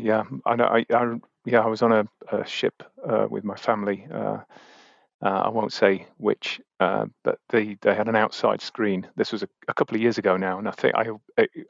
Yeah, 0.02 0.25
I 0.44 0.56
know. 0.56 0.64
I, 0.64 0.85
I 0.92 1.16
yeah, 1.44 1.61
I 1.61 1.66
was 1.68 1.80
on 1.82 1.92
a, 1.92 2.04
a 2.32 2.44
ship 2.44 2.82
uh, 3.09 3.28
with 3.30 3.44
my 3.44 3.54
family. 3.54 4.06
Uh, 4.12 4.38
uh, 5.25 5.42
I 5.44 5.49
won't 5.50 5.73
say 5.73 6.09
which, 6.16 6.61
uh, 6.80 7.06
but 7.23 7.38
they, 7.50 7.76
they 7.80 7.94
had 7.94 8.09
an 8.09 8.16
outside 8.16 8.61
screen. 8.61 9.06
This 9.14 9.30
was 9.30 9.44
a, 9.44 9.49
a, 9.68 9.75
couple 9.75 9.94
of 9.94 10.02
years 10.02 10.18
ago 10.18 10.37
now, 10.37 10.59
and 10.59 10.66
I 10.66 10.73
think 10.73 10.97
I, 10.97 11.06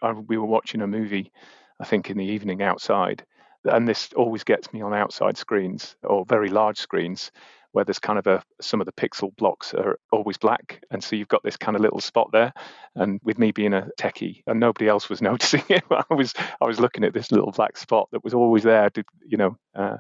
I, 0.01 0.13
we 0.13 0.39
were 0.39 0.47
watching 0.47 0.81
a 0.81 0.87
movie, 0.87 1.31
I 1.79 1.85
think 1.85 2.09
in 2.09 2.17
the 2.17 2.25
evening 2.25 2.63
outside, 2.63 3.27
and 3.65 3.87
this 3.87 4.09
always 4.17 4.43
gets 4.43 4.73
me 4.73 4.81
on 4.81 4.95
outside 4.95 5.37
screens 5.37 5.97
or 6.03 6.25
very 6.25 6.49
large 6.49 6.79
screens 6.79 7.31
where 7.73 7.85
there's 7.85 7.99
kind 7.99 8.19
of 8.19 8.27
a 8.27 8.43
some 8.61 8.81
of 8.81 8.87
the 8.87 8.93
pixel 8.93 9.35
blocks 9.37 9.75
are 9.75 9.99
always 10.13 10.39
black, 10.39 10.83
and 10.91 11.03
so 11.03 11.17
you've 11.17 11.29
got 11.29 11.43
this 11.43 11.57
kind 11.57 11.77
of 11.77 11.83
little 11.83 12.01
spot 12.01 12.31
there. 12.33 12.53
And 12.95 13.21
with 13.25 13.39
me 13.39 13.51
being 13.51 13.75
a 13.75 13.89
techie, 13.99 14.43
and 14.47 14.61
nobody 14.61 14.89
else 14.89 15.09
was 15.09 15.23
noticing 15.31 15.65
it, 15.69 15.85
I 15.91 16.15
was 16.15 16.35
I 16.61 16.67
was 16.67 16.81
looking 16.81 17.05
at 17.05 17.15
this 17.15 17.33
little 17.33 17.53
black 17.53 17.77
spot 17.77 18.09
that 18.13 18.25
was 18.25 18.35
always 18.35 18.63
there. 18.63 18.91
To, 18.91 19.05
you 19.27 19.37
know, 19.37 19.57
uh, 19.75 19.97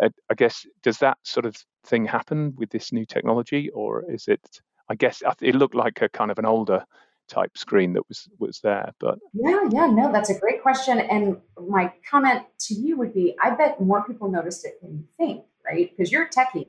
I 0.00 0.34
guess 0.36 0.66
does 0.82 0.98
that 0.98 1.18
sort 1.22 1.46
of 1.46 1.56
thing 1.86 2.06
happen 2.06 2.54
with 2.56 2.70
this 2.70 2.92
new 2.92 3.04
technology, 3.04 3.70
or 3.70 4.10
is 4.10 4.28
it? 4.28 4.40
I 4.90 4.94
guess 4.94 5.22
it 5.42 5.54
looked 5.54 5.74
like 5.74 6.00
a 6.00 6.08
kind 6.08 6.30
of 6.30 6.38
an 6.38 6.46
older 6.46 6.84
type 7.28 7.56
screen 7.56 7.92
that 7.92 8.08
was 8.08 8.28
was 8.38 8.60
there 8.60 8.90
but 8.98 9.18
yeah 9.34 9.60
yeah 9.70 9.86
no 9.86 10.10
that's 10.10 10.30
a 10.30 10.38
great 10.38 10.62
question 10.62 10.98
and 10.98 11.36
my 11.68 11.92
comment 12.10 12.42
to 12.58 12.74
you 12.74 12.96
would 12.96 13.12
be 13.12 13.36
i 13.44 13.50
bet 13.50 13.80
more 13.80 14.02
people 14.04 14.30
noticed 14.30 14.64
it 14.64 14.80
than 14.80 14.96
you 14.96 15.04
think 15.16 15.44
right 15.64 15.90
because 15.90 16.10
you're 16.10 16.24
a 16.24 16.30
techie 16.30 16.66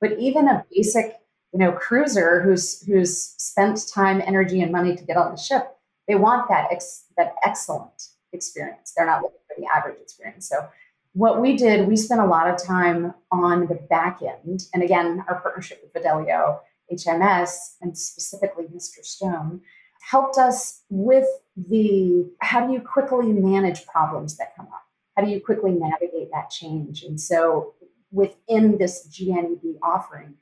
but 0.00 0.18
even 0.18 0.48
a 0.48 0.64
basic, 0.70 1.16
you 1.52 1.58
know, 1.58 1.72
cruiser 1.72 2.42
who's 2.42 2.82
who's 2.86 3.16
spent 3.38 3.86
time, 3.92 4.22
energy, 4.24 4.60
and 4.60 4.72
money 4.72 4.96
to 4.96 5.04
get 5.04 5.16
on 5.16 5.30
the 5.30 5.36
ship, 5.36 5.76
they 6.06 6.14
want 6.14 6.48
that 6.48 6.68
ex- 6.70 7.04
that 7.16 7.34
excellent 7.44 8.08
experience. 8.32 8.92
They're 8.96 9.06
not 9.06 9.22
looking 9.22 9.38
for 9.46 9.60
the 9.60 9.66
average 9.74 10.00
experience. 10.00 10.48
So 10.48 10.68
what 11.12 11.40
we 11.40 11.56
did, 11.56 11.88
we 11.88 11.96
spent 11.96 12.20
a 12.20 12.26
lot 12.26 12.48
of 12.48 12.62
time 12.62 13.14
on 13.32 13.66
the 13.66 13.74
back 13.74 14.20
end, 14.22 14.66
and 14.72 14.82
again, 14.82 15.24
our 15.28 15.40
partnership 15.40 15.80
with 15.82 15.92
Fidelio, 15.92 16.60
HMS, 16.92 17.76
and 17.80 17.96
specifically 17.96 18.64
Mr. 18.64 19.04
Stone, 19.04 19.62
helped 20.10 20.38
us 20.38 20.82
with 20.90 21.26
the 21.56 22.30
how 22.40 22.66
do 22.66 22.72
you 22.72 22.80
quickly 22.80 23.32
manage 23.32 23.86
problems 23.86 24.36
that 24.36 24.54
come 24.56 24.66
up? 24.66 24.84
How 25.16 25.24
do 25.24 25.30
you 25.30 25.40
quickly 25.40 25.72
navigate 25.72 26.30
that 26.32 26.50
change? 26.50 27.02
And 27.02 27.20
so 27.20 27.74
within 28.10 28.78
this 28.78 29.08
GNEB 29.08 29.78
offering, 29.82 30.34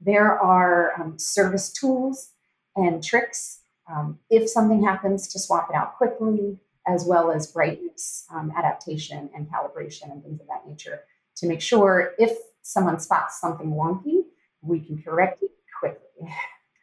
there 0.00 0.38
are 0.38 0.92
um, 1.00 1.18
service 1.18 1.72
tools 1.72 2.30
and 2.76 3.02
tricks. 3.02 3.60
Um, 3.90 4.18
if 4.30 4.48
something 4.48 4.84
happens, 4.84 5.28
to 5.28 5.38
swap 5.38 5.68
it 5.70 5.76
out 5.76 5.96
quickly, 5.96 6.58
as 6.86 7.04
well 7.04 7.30
as 7.30 7.46
brightness 7.48 8.24
um, 8.32 8.52
adaptation 8.56 9.30
and 9.34 9.48
calibration 9.48 10.10
and 10.10 10.22
things 10.22 10.40
of 10.40 10.46
that 10.46 10.66
nature 10.66 11.02
to 11.36 11.46
make 11.46 11.60
sure 11.60 12.12
if 12.18 12.36
someone 12.62 12.98
spots 12.98 13.40
something 13.40 13.70
wonky, 13.70 14.22
we 14.62 14.80
can 14.80 15.02
correct 15.02 15.42
it 15.42 15.50
quickly. 15.78 16.28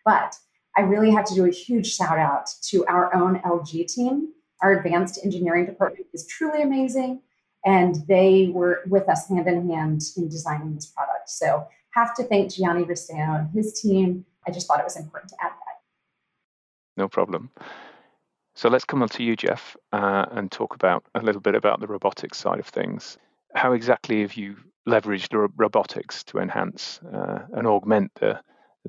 But 0.06 0.38
I 0.78 0.84
really 0.84 1.12
have 1.12 1.26
to 1.26 1.36
do 1.36 1.44
a 1.44 1.52
huge 1.52 1.94
shout 1.94 2.18
out 2.18 2.50
to 2.70 2.86
our 2.86 3.14
own 3.14 3.42
LG 3.42 3.94
team. 3.94 4.32
Our 4.62 4.80
advanced 4.80 5.20
engineering 5.22 5.66
department 5.66 6.08
is 6.14 6.26
truly 6.28 6.62
amazing 6.62 7.24
and 7.68 7.96
they 8.08 8.50
were 8.54 8.84
with 8.88 9.10
us 9.10 9.28
hand 9.28 9.46
in 9.46 9.70
hand 9.70 10.02
in 10.16 10.30
designing 10.30 10.74
this 10.74 10.86
product. 10.86 11.30
So 11.30 11.68
have 11.92 12.16
to 12.16 12.24
thank 12.24 12.54
Gianni 12.54 12.86
Ristano 12.86 13.40
and 13.40 13.50
his 13.52 13.80
team. 13.80 14.26
I 14.48 14.52
just 14.52 14.68
thought 14.68 14.80
it 14.80 14.86
was 14.86 14.96
important 14.96 15.32
to 15.32 15.36
add 15.42 15.52
that. 15.52 15.82
No 16.96 17.10
problem. 17.10 17.52
So 18.56 18.70
let's 18.70 18.86
come 18.86 19.04
on 19.04 19.10
to 19.10 19.24
you, 19.24 19.36
Jeff, 19.36 19.76
uh, 19.92 20.26
and 20.32 20.50
talk 20.50 20.76
about 20.76 21.04
a 21.14 21.22
little 21.22 21.42
bit 21.42 21.56
about 21.56 21.82
the 21.82 21.88
robotics 21.88 22.38
side 22.38 22.60
of 22.60 22.68
things. 22.68 23.18
How 23.54 23.74
exactly 23.74 24.22
have 24.22 24.36
you 24.36 24.56
leveraged 24.88 25.30
the 25.32 25.50
robotics 25.58 26.24
to 26.26 26.40
enhance 26.40 27.02
uh, 27.14 27.40
and 27.54 27.68
augment 27.68 28.12
the, 28.16 28.40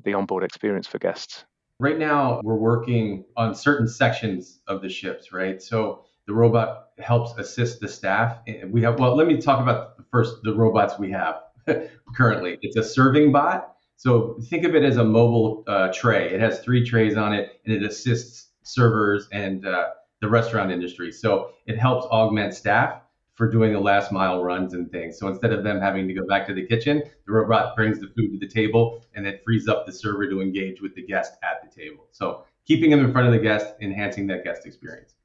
the 0.05 0.13
onboard 0.13 0.45
experience 0.45 0.87
for 0.87 0.99
guests? 0.99 1.43
Right 1.81 1.99
now, 1.99 2.39
we're 2.43 2.55
working 2.55 3.25
on 3.35 3.53
certain 3.53 3.87
sections 3.87 4.61
of 4.67 4.81
the 4.81 4.89
ships, 4.89 5.33
right? 5.33 5.61
So 5.61 6.05
the 6.29 6.35
robot 6.35 6.89
helps 6.99 7.35
assist 7.39 7.79
the 7.79 7.87
staff. 7.87 8.37
We 8.69 8.83
have, 8.83 8.99
well, 8.99 9.15
let 9.15 9.25
me 9.25 9.41
talk 9.41 9.59
about 9.59 9.95
first 10.11 10.43
the 10.43 10.53
robots 10.53 10.99
we 10.99 11.09
have 11.09 11.41
currently. 12.15 12.59
It's 12.61 12.77
a 12.77 12.83
serving 12.83 13.31
bot. 13.31 13.75
So 13.95 14.37
think 14.43 14.63
of 14.63 14.75
it 14.75 14.83
as 14.83 14.97
a 14.97 15.03
mobile 15.03 15.63
uh, 15.65 15.91
tray. 15.91 16.29
It 16.29 16.39
has 16.39 16.59
three 16.59 16.85
trays 16.85 17.17
on 17.17 17.33
it 17.33 17.59
and 17.65 17.73
it 17.73 17.81
assists 17.81 18.49
servers, 18.61 19.27
and 19.31 19.65
uh, 19.65 19.87
the 20.21 20.29
restaurant 20.29 20.71
industry. 20.71 21.11
So 21.11 21.49
it 21.65 21.79
helps 21.79 22.05
augment 22.05 22.53
staff 22.53 23.01
for 23.33 23.49
doing 23.49 23.73
the 23.73 23.79
last 23.79 24.11
mile 24.11 24.43
runs 24.43 24.75
and 24.75 24.91
things. 24.91 25.17
So 25.17 25.27
instead 25.29 25.51
of 25.51 25.63
them 25.63 25.81
having 25.81 26.07
to 26.07 26.13
go 26.13 26.27
back 26.27 26.45
to 26.45 26.53
the 26.53 26.67
kitchen, 26.67 27.01
the 27.25 27.31
robot 27.31 27.75
brings 27.75 27.99
the 27.99 28.07
food 28.15 28.33
to 28.33 28.37
the 28.37 28.47
table 28.47 29.03
and 29.15 29.25
it 29.25 29.41
frees 29.43 29.67
up 29.67 29.87
the 29.87 29.93
server 29.93 30.29
to 30.29 30.41
engage 30.41 30.79
with 30.79 30.93
the 30.93 31.01
guest 31.01 31.33
at 31.41 31.67
the 31.67 31.75
table. 31.75 32.05
So 32.11 32.43
keeping 32.67 32.91
them 32.91 33.03
in 33.03 33.11
front 33.11 33.25
of 33.25 33.33
the 33.33 33.39
guest, 33.39 33.73
enhancing 33.81 34.27
that 34.27 34.43
guest 34.43 34.67
experience. 34.67 35.15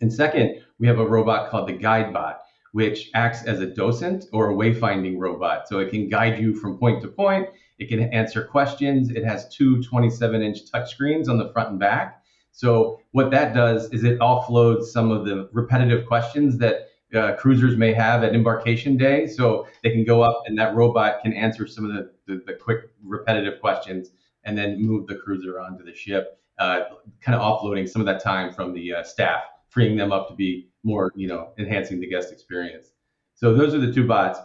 And 0.00 0.12
second, 0.12 0.62
we 0.78 0.86
have 0.86 0.98
a 0.98 1.06
robot 1.06 1.50
called 1.50 1.68
the 1.68 1.74
GuideBot, 1.74 2.36
which 2.72 3.10
acts 3.14 3.44
as 3.44 3.60
a 3.60 3.66
docent 3.66 4.26
or 4.32 4.50
a 4.50 4.54
wayfinding 4.54 5.18
robot. 5.18 5.68
So 5.68 5.78
it 5.78 5.90
can 5.90 6.08
guide 6.08 6.38
you 6.38 6.54
from 6.54 6.78
point 6.78 7.02
to 7.02 7.08
point. 7.08 7.48
It 7.78 7.88
can 7.88 8.02
answer 8.12 8.44
questions. 8.44 9.10
It 9.10 9.24
has 9.24 9.48
two 9.54 9.82
27 9.82 10.42
inch 10.42 10.70
touchscreens 10.70 11.28
on 11.28 11.38
the 11.38 11.52
front 11.52 11.70
and 11.70 11.78
back. 11.78 12.22
So 12.52 13.00
what 13.12 13.30
that 13.32 13.54
does 13.54 13.92
is 13.92 14.04
it 14.04 14.18
offloads 14.20 14.84
some 14.84 15.10
of 15.10 15.24
the 15.24 15.48
repetitive 15.52 16.06
questions 16.06 16.56
that 16.58 16.88
uh, 17.14 17.34
cruisers 17.34 17.76
may 17.76 17.92
have 17.92 18.24
at 18.24 18.34
embarkation 18.34 18.96
day. 18.96 19.26
So 19.26 19.66
they 19.82 19.90
can 19.90 20.04
go 20.04 20.22
up 20.22 20.42
and 20.46 20.58
that 20.58 20.74
robot 20.74 21.22
can 21.22 21.32
answer 21.32 21.66
some 21.66 21.84
of 21.84 21.92
the, 21.92 22.10
the, 22.26 22.42
the 22.46 22.54
quick 22.54 22.90
repetitive 23.02 23.60
questions 23.60 24.10
and 24.44 24.56
then 24.56 24.80
move 24.80 25.06
the 25.06 25.16
cruiser 25.16 25.60
onto 25.60 25.84
the 25.84 25.94
ship, 25.94 26.38
uh, 26.58 26.80
kind 27.20 27.38
of 27.38 27.40
offloading 27.40 27.88
some 27.88 28.00
of 28.00 28.06
that 28.06 28.22
time 28.22 28.52
from 28.52 28.72
the 28.72 28.94
uh, 28.94 29.02
staff, 29.02 29.42
freeing 29.74 29.96
them 29.96 30.12
up 30.12 30.28
to 30.28 30.34
be 30.34 30.70
more, 30.84 31.12
you 31.16 31.26
know, 31.26 31.52
enhancing 31.58 31.98
the 31.98 32.06
guest 32.06 32.32
experience. 32.32 32.92
So 33.34 33.54
those 33.54 33.74
are 33.74 33.80
the 33.80 33.92
two 33.92 34.06
bots. 34.06 34.38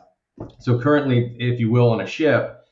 So 0.58 0.80
currently, 0.80 1.36
if 1.40 1.60
you 1.60 1.70
will, 1.70 1.92
on 1.92 2.02
a 2.02 2.08
ship, 2.08 2.66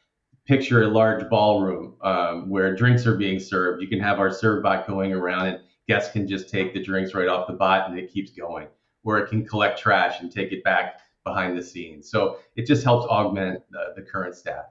picture 0.47 0.81
a 0.81 0.87
large 0.87 1.29
ballroom 1.29 1.95
um, 2.01 2.49
where 2.49 2.75
drinks 2.75 3.05
are 3.05 3.15
being 3.15 3.39
served. 3.39 3.81
You 3.81 3.87
can 3.87 3.99
have 3.99 4.19
our 4.19 4.31
serve 4.31 4.63
bot 4.63 4.87
going 4.87 5.13
around 5.13 5.47
and 5.47 5.59
guests 5.87 6.11
can 6.11 6.27
just 6.27 6.49
take 6.49 6.73
the 6.73 6.81
drinks 6.81 7.13
right 7.13 7.27
off 7.27 7.47
the 7.47 7.53
bot 7.53 7.89
and 7.89 7.99
it 7.99 8.11
keeps 8.11 8.31
going. 8.31 8.67
Where 9.03 9.19
it 9.19 9.29
can 9.29 9.45
collect 9.45 9.77
trash 9.77 10.21
and 10.21 10.31
take 10.31 10.51
it 10.51 10.63
back 10.63 10.99
behind 11.23 11.57
the 11.57 11.63
scenes. 11.63 12.09
So 12.09 12.39
it 12.55 12.65
just 12.65 12.83
helps 12.83 13.05
augment 13.07 13.61
the, 13.69 13.93
the 13.95 14.01
current 14.01 14.35
staff. 14.35 14.65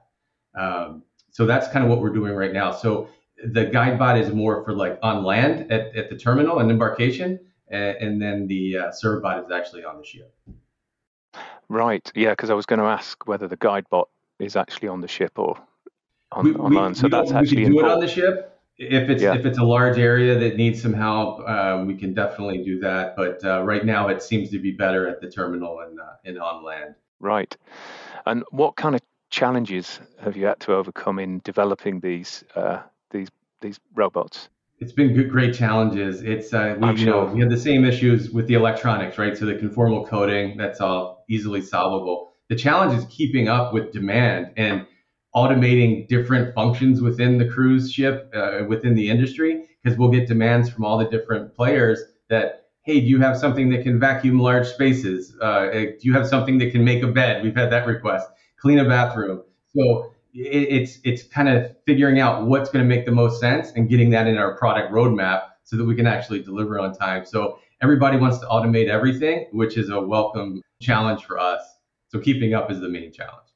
Um, 0.59 1.03
so 1.31 1.45
that's 1.45 1.67
kind 1.69 1.85
of 1.85 1.89
what 1.89 2.01
we're 2.01 2.13
doing 2.13 2.33
right 2.33 2.51
now. 2.51 2.71
So 2.71 3.09
the 3.45 3.65
guide 3.65 3.97
bot 3.97 4.17
is 4.17 4.33
more 4.33 4.63
for 4.65 4.73
like 4.73 4.99
on 5.01 5.23
land 5.23 5.71
at, 5.71 5.95
at 5.95 6.09
the 6.09 6.17
terminal 6.17 6.59
and 6.59 6.69
embarkation 6.69 7.39
and 7.69 8.21
then 8.21 8.47
the 8.47 8.77
uh, 8.77 8.91
serve 8.91 9.21
bot 9.23 9.43
is 9.43 9.51
actually 9.51 9.83
on 9.83 9.97
the 9.97 10.05
ship. 10.05 10.33
Right. 11.69 12.09
Yeah, 12.15 12.31
because 12.31 12.49
I 12.49 12.53
was 12.53 12.65
going 12.65 12.79
to 12.79 12.85
ask 12.85 13.27
whether 13.27 13.47
the 13.47 13.57
guide 13.57 13.85
bot 13.89 14.09
is 14.39 14.55
actually 14.55 14.87
on 14.87 15.01
the 15.01 15.07
ship 15.07 15.37
or 15.37 15.57
on, 16.31 16.45
we, 16.45 16.55
on 16.55 16.73
land. 16.73 16.97
So 16.97 17.03
we, 17.03 17.09
that's 17.09 17.31
we 17.31 17.37
actually 17.37 17.63
can 17.63 17.71
do 17.71 17.79
involved. 17.79 17.91
it 17.91 17.93
on 17.93 17.99
the 17.99 18.07
ship. 18.07 18.53
If 18.79 19.09
it's 19.09 19.23
yeah. 19.23 19.33
if 19.33 19.45
it's 19.45 19.57
a 19.57 19.63
large 19.63 19.97
area 19.97 20.37
that 20.37 20.55
needs 20.55 20.81
some 20.81 20.93
help, 20.93 21.41
uh, 21.47 21.83
we 21.85 21.95
can 21.95 22.13
definitely 22.13 22.63
do 22.63 22.79
that. 22.81 23.15
But 23.15 23.43
uh, 23.43 23.63
right 23.63 23.83
now, 23.83 24.07
it 24.09 24.21
seems 24.21 24.51
to 24.51 24.59
be 24.59 24.71
better 24.71 25.07
at 25.07 25.19
the 25.19 25.31
terminal 25.31 25.79
and 25.79 25.99
uh, 25.99 26.03
and 26.25 26.37
on 26.37 26.63
land. 26.63 26.93
Right. 27.19 27.57
And 28.27 28.43
what 28.51 28.75
kind 28.75 28.93
of 28.93 29.01
challenges 29.31 29.99
have 30.21 30.37
you 30.37 30.45
had 30.45 30.59
to 30.61 30.73
overcome 30.75 31.17
in 31.17 31.41
developing 31.43 32.01
these 32.01 32.43
uh, 32.55 32.83
these 33.09 33.29
these 33.61 33.79
robots? 33.95 34.49
It's 34.79 34.91
been 34.91 35.13
good, 35.13 35.31
great 35.31 35.55
challenges. 35.55 36.21
It's 36.21 36.53
uh, 36.53 36.75
we, 36.79 36.99
you 36.99 37.05
know 37.07 37.25
we 37.25 37.39
have 37.41 37.49
the 37.49 37.59
same 37.59 37.83
issues 37.83 38.29
with 38.29 38.47
the 38.47 38.53
electronics, 38.53 39.17
right? 39.17 39.35
So 39.35 39.45
the 39.45 39.55
conformal 39.55 40.07
coating 40.07 40.57
that's 40.57 40.81
all 40.81 41.25
easily 41.29 41.61
solvable. 41.61 42.31
The 42.49 42.55
challenge 42.55 42.97
is 42.97 43.05
keeping 43.09 43.49
up 43.49 43.73
with 43.73 43.91
demand 43.91 44.51
and 44.55 44.85
automating 45.35 46.07
different 46.07 46.53
functions 46.55 47.01
within 47.01 47.37
the 47.37 47.47
cruise 47.47 47.91
ship 47.91 48.31
uh, 48.35 48.63
within 48.67 48.95
the 48.95 49.09
industry 49.09 49.65
because 49.83 49.97
we'll 49.97 50.09
get 50.09 50.27
demands 50.27 50.69
from 50.69 50.83
all 50.85 50.97
the 50.97 51.05
different 51.05 51.53
players 51.53 52.01
that 52.29 52.69
hey 52.81 52.99
do 52.99 53.05
you 53.05 53.19
have 53.19 53.37
something 53.37 53.69
that 53.69 53.83
can 53.83 53.99
vacuum 53.99 54.39
large 54.39 54.67
spaces 54.67 55.37
uh, 55.41 55.69
do 55.69 55.97
you 56.01 56.13
have 56.13 56.27
something 56.27 56.57
that 56.57 56.71
can 56.71 56.83
make 56.83 57.03
a 57.03 57.07
bed 57.07 57.43
we've 57.43 57.55
had 57.55 57.69
that 57.69 57.85
request 57.85 58.27
clean 58.59 58.79
a 58.79 58.85
bathroom 58.85 59.43
so 59.75 60.11
it's 60.37 60.99
it's 61.03 61.23
kind 61.23 61.49
of 61.49 61.75
figuring 61.85 62.19
out 62.19 62.45
what's 62.45 62.69
going 62.69 62.87
to 62.87 62.95
make 62.95 63.05
the 63.05 63.11
most 63.11 63.39
sense 63.39 63.71
and 63.71 63.89
getting 63.89 64.11
that 64.11 64.27
in 64.27 64.37
our 64.37 64.55
product 64.55 64.93
roadmap 64.93 65.43
so 65.63 65.75
that 65.75 65.85
we 65.85 65.95
can 65.95 66.05
actually 66.05 66.41
deliver 66.43 66.79
on 66.79 66.93
time. 66.93 67.25
So 67.25 67.59
everybody 67.81 68.17
wants 68.17 68.37
to 68.39 68.45
automate 68.45 68.87
everything, 68.87 69.47
which 69.51 69.77
is 69.77 69.89
a 69.89 69.99
welcome 69.99 70.61
challenge 70.81 71.25
for 71.25 71.39
us. 71.39 71.61
So 72.09 72.19
keeping 72.19 72.53
up 72.53 72.71
is 72.71 72.79
the 72.79 72.87
main 72.87 73.11
challenge. 73.11 73.47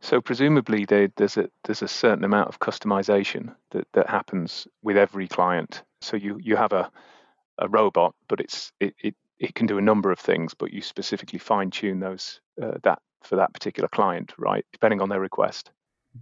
So 0.00 0.20
presumably 0.20 0.86
there, 0.86 1.08
there's 1.16 1.36
a 1.36 1.50
there's 1.64 1.82
a 1.82 1.88
certain 1.88 2.24
amount 2.24 2.48
of 2.48 2.60
customization 2.60 3.54
that, 3.72 3.86
that 3.92 4.08
happens 4.08 4.66
with 4.82 4.96
every 4.96 5.28
client. 5.28 5.82
So 6.00 6.16
you 6.16 6.38
you 6.40 6.56
have 6.56 6.72
a 6.72 6.90
a 7.58 7.68
robot, 7.68 8.14
but 8.28 8.40
it's 8.40 8.72
it, 8.80 8.94
it, 9.02 9.14
it 9.38 9.54
can 9.54 9.66
do 9.66 9.78
a 9.78 9.82
number 9.82 10.10
of 10.10 10.18
things, 10.18 10.54
but 10.54 10.72
you 10.72 10.80
specifically 10.80 11.38
fine 11.38 11.70
tune 11.70 12.00
those 12.00 12.40
uh, 12.62 12.72
that 12.84 13.00
for 13.22 13.36
that 13.36 13.52
particular 13.52 13.88
client, 13.88 14.32
right? 14.38 14.64
Depending 14.72 15.02
on 15.02 15.08
their 15.08 15.20
request. 15.20 15.70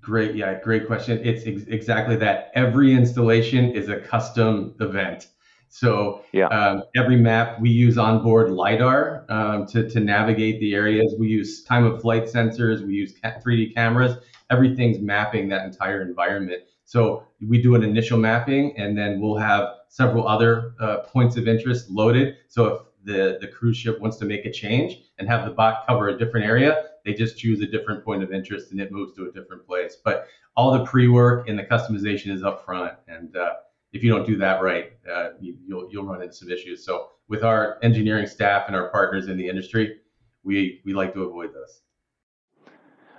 Great, 0.00 0.35
yeah, 0.35 0.61
great 0.61 0.87
question. 0.87 1.20
It's 1.22 1.46
ex- 1.46 1.68
exactly 1.68 2.16
that. 2.16 2.50
Every 2.54 2.92
installation 2.94 3.70
is 3.72 3.88
a 3.88 4.00
custom 4.00 4.74
event. 4.80 5.28
So 5.74 6.22
yeah. 6.33 6.46
Um, 6.46 6.85
every 6.94 7.16
map 7.16 7.61
we 7.61 7.68
use 7.68 7.98
onboard 7.98 8.50
lidar 8.50 9.24
um, 9.28 9.66
to 9.66 9.88
to 9.90 9.98
navigate 9.98 10.61
the 10.61 10.72
areas. 10.72 11.16
We 11.18 11.26
use 11.26 11.64
time 11.64 11.85
of 11.85 12.00
flight 12.00 12.26
sensors. 12.26 12.87
We 12.87 12.94
use 12.94 13.14
3D 13.24 13.74
cameras. 13.74 14.16
Everything's 14.50 15.00
mapping 15.00 15.48
that 15.48 15.64
entire 15.64 16.00
environment. 16.00 16.62
So 16.85 17.26
we 17.40 17.61
do 17.61 17.74
an 17.74 17.83
initial 17.83 18.18
mapping, 18.18 18.76
and 18.78 18.96
then 18.96 19.20
we'll 19.20 19.38
have 19.38 19.70
several 19.88 20.28
other 20.28 20.74
uh, 20.78 20.98
points 20.98 21.37
of 21.37 21.48
interest 21.48 21.90
loaded. 21.90 22.37
So 22.46 22.66
if 22.66 22.83
the 23.02 23.38
the 23.40 23.48
cruise 23.48 23.76
ship 23.76 24.00
wants 24.00 24.16
to 24.18 24.26
make 24.26 24.46
a 24.46 24.52
change 24.52 24.98
and 25.18 25.28
have 25.28 25.44
the 25.44 25.50
bot 25.50 25.87
cover 25.88 26.09
a 26.09 26.16
different 26.16 26.46
area, 26.46 26.85
they 27.05 27.14
just 27.14 27.38
choose 27.38 27.61
a 27.61 27.67
different 27.67 28.05
point 28.05 28.23
of 28.23 28.33
interest 28.33 28.73
and 28.73 28.81
it 28.81 28.90
moves 28.90 29.14
to 29.14 29.27
a 29.29 29.33
different 29.33 29.67
place. 29.67 29.97
But 30.03 30.27
all 30.57 30.73
the 30.73 30.85
pre-work 30.85 31.49
and 31.49 31.59
the 31.59 31.64
customization 31.64 32.31
is 32.31 32.43
up 32.43 32.64
front. 32.64 32.95
And 33.09 33.37
uh, 33.37 33.55
if 33.93 34.03
you 34.03 34.11
don't 34.11 34.27
do 34.27 34.37
that 34.38 34.62
right, 34.62 34.93
uh, 35.12 35.31
you, 35.40 35.57
will 35.69 35.88
you'll 35.90 36.05
run 36.05 36.23
into 36.23 36.35
some 36.35 36.51
issues. 36.51 36.85
So 36.85 37.09
with 37.29 37.45
our 37.45 37.79
engineering 37.83 38.27
staff 38.27 38.64
and 38.67 38.77
our 38.77 38.90
partners 38.90 39.29
in 39.29 39.37
the 39.37 39.49
industry, 39.49 39.99
we 40.43 40.83
we 40.85 40.93
like 40.93 41.14
to 41.14 41.23
avoid 41.23 41.51
those. 41.55 41.81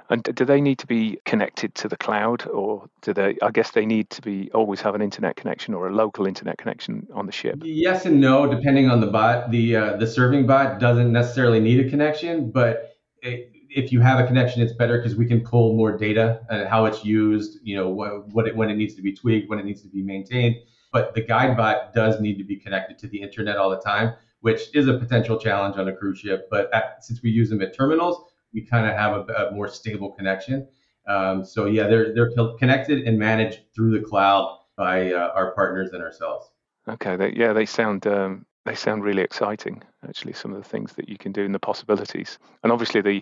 And 0.10 0.22
do 0.24 0.46
they 0.46 0.62
need 0.62 0.78
to 0.80 0.88
be 0.88 1.18
connected 1.26 1.74
to 1.76 1.88
the 1.88 1.98
cloud, 1.98 2.46
or 2.48 2.88
do 3.02 3.12
they? 3.12 3.38
I 3.42 3.50
guess 3.50 3.72
they 3.72 3.88
need 3.88 4.12
to 4.12 4.22
be 4.22 4.52
always 4.54 4.80
have 4.82 4.94
an 4.94 5.02
internet 5.02 5.36
connection 5.36 5.74
or 5.74 5.88
a 5.88 5.92
local 5.92 6.28
internet 6.28 6.60
connection 6.60 7.08
on 7.12 7.26
the 7.26 7.32
ship. 7.32 7.60
Yes 7.64 8.06
and 8.06 8.22
no, 8.22 8.46
depending 8.46 8.88
on 8.88 9.02
the 9.02 9.08
bot. 9.08 9.50
The 9.50 9.76
uh, 9.76 9.98
the 9.98 10.06
serving 10.06 10.46
bot 10.46 10.80
doesn't 10.80 11.12
necessarily 11.12 11.60
need 11.60 11.84
a 11.84 11.90
connection, 11.90 12.52
but 12.52 12.98
it, 13.24 13.55
if 13.76 13.92
you 13.92 14.00
have 14.00 14.20
a 14.20 14.26
connection, 14.26 14.62
it's 14.62 14.74
better 14.74 14.98
because 14.98 15.16
we 15.16 15.26
can 15.26 15.42
pull 15.42 15.76
more 15.76 15.96
data 15.98 16.42
and 16.50 16.68
how 16.68 16.86
it's 16.86 17.04
used, 17.04 17.60
you 17.62 17.76
know, 17.76 17.90
what, 17.90 18.26
what 18.30 18.48
it, 18.48 18.56
when 18.56 18.70
it 18.70 18.76
needs 18.76 18.96
to 18.96 19.02
be 19.02 19.12
tweaked, 19.12 19.50
when 19.50 19.60
it 19.60 19.66
needs 19.66 19.82
to 19.82 19.90
be 19.90 20.02
maintained. 20.02 20.56
But 20.94 21.14
the 21.14 21.22
guide 21.22 21.58
bot 21.58 21.94
does 21.94 22.22
need 22.22 22.38
to 22.38 22.46
be 22.46 22.56
connected 22.56 22.98
to 23.00 23.08
the 23.10 23.22
internet 23.22 23.58
all 23.58 23.70
the 23.70 23.82
time, 23.82 24.14
which 24.40 24.74
is 24.74 24.88
a 24.88 24.98
potential 24.98 25.38
challenge 25.38 25.76
on 25.78 25.90
a 25.90 25.94
cruise 25.94 26.20
ship. 26.20 26.48
But 26.50 26.74
at, 26.74 27.04
since 27.04 27.22
we 27.22 27.32
use 27.32 27.50
them 27.50 27.62
at 27.62 27.76
terminals, 27.76 28.32
we 28.54 28.62
kind 28.62 28.88
of 28.88 28.96
have 28.96 29.30
a, 29.30 29.34
a, 29.34 29.52
more 29.52 29.68
stable 29.68 30.14
connection. 30.14 30.70
Um, 31.06 31.44
so 31.44 31.66
yeah, 31.66 31.88
they're 31.88 32.16
they're 32.16 32.32
connected 32.58 33.06
and 33.06 33.20
managed 33.20 33.60
through 33.76 34.00
the 34.00 34.06
cloud 34.06 34.58
by 34.78 35.12
uh, 35.12 35.34
our 35.36 35.52
partners 35.52 35.92
and 35.92 36.02
ourselves. 36.02 36.50
Okay, 36.88 37.18
they, 37.18 37.34
yeah, 37.34 37.52
they 37.52 37.66
sound 37.66 38.08
um, 38.08 38.46
they 38.64 38.74
sound 38.74 39.04
really 39.04 39.22
exciting. 39.22 39.84
Actually, 40.08 40.34
some 40.34 40.54
of 40.54 40.64
the 40.64 40.70
things 40.70 40.94
that 40.94 41.10
you 41.10 41.18
can 41.18 41.34
do 41.34 41.44
and 41.44 41.54
the 41.54 41.60
possibilities, 41.60 42.40
and 42.64 42.72
obviously 42.72 43.02
the 43.02 43.22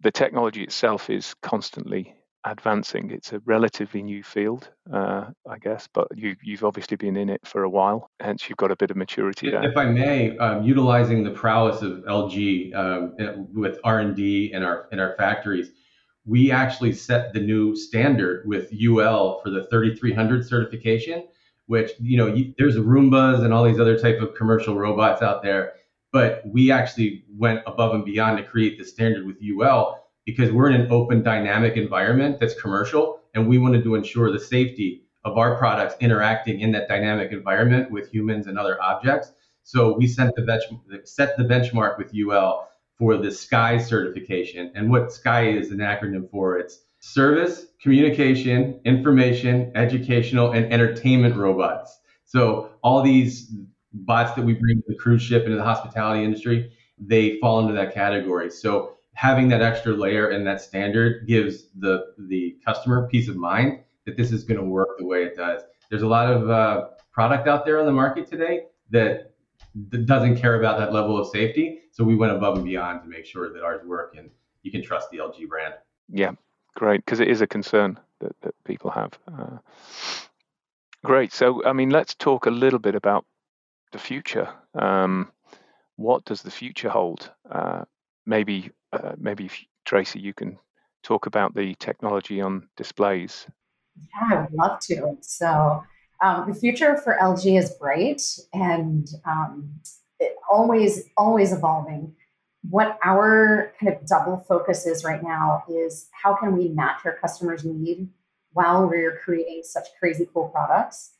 the 0.00 0.10
technology 0.10 0.62
itself 0.62 1.10
is 1.10 1.34
constantly 1.42 2.14
advancing. 2.44 3.10
It's 3.10 3.32
a 3.32 3.40
relatively 3.44 4.02
new 4.02 4.22
field, 4.22 4.70
uh, 4.92 5.26
I 5.48 5.58
guess, 5.58 5.88
but 5.92 6.08
you, 6.14 6.36
have 6.50 6.64
obviously 6.64 6.96
been 6.96 7.16
in 7.16 7.28
it 7.28 7.40
for 7.44 7.64
a 7.64 7.70
while, 7.70 8.10
hence 8.20 8.48
you've 8.48 8.58
got 8.58 8.70
a 8.70 8.76
bit 8.76 8.90
of 8.90 8.96
maturity 8.96 9.50
there. 9.50 9.68
If 9.68 9.76
I 9.76 9.86
may, 9.86 10.36
um, 10.38 10.62
utilizing 10.62 11.24
the 11.24 11.30
prowess 11.30 11.82
of 11.82 12.04
LG 12.04 12.74
um, 12.74 13.48
with 13.52 13.78
R&D 13.84 14.52
in 14.52 14.62
our 14.62 14.88
in 14.92 15.00
our 15.00 15.14
factories, 15.16 15.70
we 16.24 16.50
actually 16.50 16.92
set 16.92 17.32
the 17.32 17.40
new 17.40 17.74
standard 17.74 18.46
with 18.46 18.70
UL 18.72 19.40
for 19.42 19.50
the 19.50 19.66
3300 19.68 20.46
certification. 20.46 21.26
Which 21.66 21.90
you 22.00 22.16
know, 22.16 22.28
you, 22.28 22.54
there's 22.56 22.76
Roombas 22.76 23.44
and 23.44 23.52
all 23.52 23.62
these 23.62 23.78
other 23.78 23.98
type 23.98 24.20
of 24.22 24.34
commercial 24.34 24.74
robots 24.74 25.20
out 25.20 25.42
there 25.42 25.74
but 26.12 26.42
we 26.46 26.70
actually 26.70 27.24
went 27.36 27.60
above 27.66 27.94
and 27.94 28.04
beyond 28.04 28.38
to 28.38 28.44
create 28.44 28.78
the 28.78 28.84
standard 28.84 29.26
with 29.26 29.36
UL 29.42 30.04
because 30.24 30.52
we're 30.52 30.70
in 30.70 30.80
an 30.80 30.90
open 30.90 31.22
dynamic 31.22 31.76
environment 31.76 32.38
that's 32.40 32.58
commercial 32.60 33.20
and 33.34 33.48
we 33.48 33.58
wanted 33.58 33.84
to 33.84 33.94
ensure 33.94 34.30
the 34.30 34.38
safety 34.38 35.04
of 35.24 35.36
our 35.36 35.56
products 35.56 35.94
interacting 36.00 36.60
in 36.60 36.72
that 36.72 36.88
dynamic 36.88 37.32
environment 37.32 37.90
with 37.90 38.10
humans 38.10 38.46
and 38.46 38.58
other 38.58 38.82
objects. 38.82 39.32
So 39.62 39.96
we 39.96 40.06
set 40.06 40.34
the, 40.34 40.42
bench- 40.42 40.64
set 41.04 41.36
the 41.36 41.44
benchmark 41.44 41.98
with 41.98 42.12
UL 42.14 42.68
for 42.98 43.16
the 43.16 43.30
SCIEE 43.30 43.80
certification. 43.80 44.72
And 44.74 44.90
what 44.90 45.12
SCIEE 45.12 45.60
is 45.60 45.70
an 45.70 45.78
acronym 45.78 46.30
for, 46.30 46.58
it's 46.58 46.80
service, 47.00 47.66
communication, 47.80 48.80
information, 48.84 49.70
educational, 49.74 50.52
and 50.52 50.72
entertainment 50.72 51.36
robots. 51.36 52.00
So 52.24 52.70
all 52.82 53.02
these 53.02 53.52
bots 53.92 54.34
that 54.34 54.44
we 54.44 54.54
bring 54.54 54.76
to 54.78 54.84
the 54.88 54.94
cruise 54.94 55.22
ship 55.22 55.44
into 55.44 55.56
the 55.56 55.64
hospitality 55.64 56.24
industry, 56.24 56.72
they 56.98 57.38
fall 57.40 57.60
into 57.60 57.72
that 57.72 57.94
category. 57.94 58.50
So 58.50 58.94
having 59.14 59.48
that 59.48 59.62
extra 59.62 59.92
layer 59.92 60.28
and 60.28 60.46
that 60.46 60.60
standard 60.60 61.26
gives 61.26 61.68
the 61.78 62.14
the 62.18 62.56
customer 62.64 63.08
peace 63.08 63.28
of 63.28 63.36
mind 63.36 63.80
that 64.04 64.16
this 64.16 64.32
is 64.32 64.44
going 64.44 64.58
to 64.58 64.64
work 64.64 64.98
the 64.98 65.04
way 65.04 65.24
it 65.24 65.36
does. 65.36 65.62
There's 65.90 66.02
a 66.02 66.06
lot 66.06 66.32
of 66.32 66.50
uh, 66.50 66.88
product 67.12 67.48
out 67.48 67.64
there 67.64 67.78
on 67.78 67.86
the 67.86 67.92
market 67.92 68.28
today 68.28 68.66
that, 68.90 69.34
that 69.90 70.06
doesn't 70.06 70.36
care 70.36 70.54
about 70.58 70.78
that 70.78 70.92
level 70.92 71.18
of 71.18 71.28
safety. 71.28 71.80
So 71.90 72.04
we 72.04 72.14
went 72.14 72.32
above 72.32 72.56
and 72.56 72.64
beyond 72.64 73.02
to 73.02 73.08
make 73.08 73.26
sure 73.26 73.52
that 73.52 73.62
ours 73.62 73.84
work 73.84 74.14
and 74.16 74.30
you 74.62 74.70
can 74.70 74.82
trust 74.82 75.10
the 75.10 75.18
LG 75.18 75.48
brand. 75.48 75.74
Yeah, 76.08 76.32
great, 76.74 77.04
because 77.04 77.20
it 77.20 77.28
is 77.28 77.40
a 77.40 77.46
concern 77.46 77.98
that, 78.20 78.34
that 78.42 78.54
people 78.64 78.90
have. 78.90 79.18
Uh, 79.26 79.58
great. 81.04 81.32
So, 81.32 81.64
I 81.64 81.72
mean, 81.72 81.90
let's 81.90 82.14
talk 82.14 82.46
a 82.46 82.50
little 82.50 82.78
bit 82.78 82.94
about 82.94 83.26
the 83.92 83.98
future. 83.98 84.48
Um, 84.74 85.30
what 85.96 86.24
does 86.24 86.42
the 86.42 86.50
future 86.50 86.88
hold? 86.88 87.30
Uh, 87.50 87.84
maybe, 88.26 88.70
uh, 88.92 89.12
maybe 89.18 89.50
Tracey, 89.84 90.20
you 90.20 90.32
can 90.32 90.58
talk 91.02 91.26
about 91.26 91.54
the 91.54 91.74
technology 91.76 92.40
on 92.40 92.68
displays. 92.76 93.46
Yeah, 93.96 94.36
I 94.36 94.40
would 94.42 94.52
love 94.52 94.80
to. 94.80 95.16
So, 95.20 95.82
um, 96.22 96.50
the 96.50 96.54
future 96.54 96.96
for 96.96 97.16
LG 97.20 97.58
is 97.58 97.70
bright 97.70 98.22
and 98.52 99.08
um, 99.24 99.70
always, 100.50 101.04
always 101.16 101.52
evolving. 101.52 102.14
What 102.68 102.98
our 103.04 103.72
kind 103.80 103.94
of 103.94 104.06
double 104.06 104.44
focus 104.48 104.86
is 104.86 105.04
right 105.04 105.22
now 105.22 105.62
is 105.68 106.08
how 106.12 106.34
can 106.34 106.56
we 106.56 106.68
match 106.68 107.00
our 107.04 107.14
customers' 107.14 107.64
need 107.64 108.08
while 108.52 108.88
we're 108.88 109.20
creating 109.24 109.62
such 109.62 109.86
crazy 109.98 110.28
cool 110.32 110.48
products. 110.48 111.12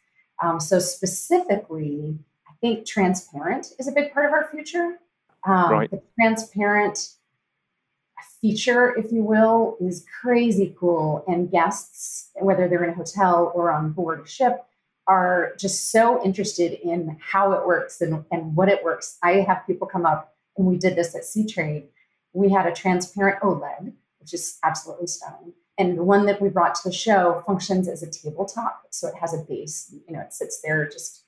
Um, 0.42 0.60
so 0.60 0.78
specifically, 0.78 2.18
think 2.60 2.86
transparent 2.86 3.72
is 3.78 3.88
a 3.88 3.92
big 3.92 4.12
part 4.12 4.26
of 4.26 4.32
our 4.32 4.48
future. 4.50 4.98
Um, 5.46 5.70
right. 5.70 5.90
The 5.90 6.02
transparent 6.18 7.10
feature, 8.40 8.96
if 8.96 9.12
you 9.12 9.22
will, 9.22 9.76
is 9.80 10.04
crazy 10.20 10.74
cool, 10.78 11.24
and 11.26 11.50
guests, 11.50 12.30
whether 12.34 12.68
they're 12.68 12.84
in 12.84 12.90
a 12.90 12.94
hotel 12.94 13.52
or 13.54 13.70
on 13.70 13.92
board 13.92 14.20
a 14.20 14.28
ship, 14.28 14.64
are 15.06 15.54
just 15.58 15.90
so 15.90 16.22
interested 16.24 16.78
in 16.86 17.16
how 17.20 17.52
it 17.52 17.66
works 17.66 18.00
and, 18.00 18.24
and 18.30 18.54
what 18.54 18.68
it 18.68 18.84
works. 18.84 19.18
I 19.22 19.40
have 19.40 19.66
people 19.66 19.86
come 19.86 20.04
up, 20.04 20.34
and 20.56 20.66
we 20.66 20.76
did 20.76 20.96
this 20.96 21.14
at 21.14 21.22
Seatrade. 21.22 21.84
We 22.32 22.50
had 22.50 22.66
a 22.66 22.72
transparent 22.72 23.40
OLED, 23.40 23.92
which 24.20 24.34
is 24.34 24.58
absolutely 24.62 25.06
stunning. 25.06 25.54
And 25.78 25.96
the 25.96 26.04
one 26.04 26.26
that 26.26 26.42
we 26.42 26.48
brought 26.48 26.74
to 26.74 26.88
the 26.88 26.94
show 26.94 27.42
functions 27.46 27.88
as 27.88 28.02
a 28.02 28.10
tabletop. 28.10 28.82
So 28.90 29.08
it 29.08 29.14
has 29.14 29.32
a 29.32 29.38
base, 29.38 29.94
you 30.06 30.14
know, 30.14 30.20
it 30.20 30.32
sits 30.32 30.60
there 30.60 30.88
just 30.88 31.22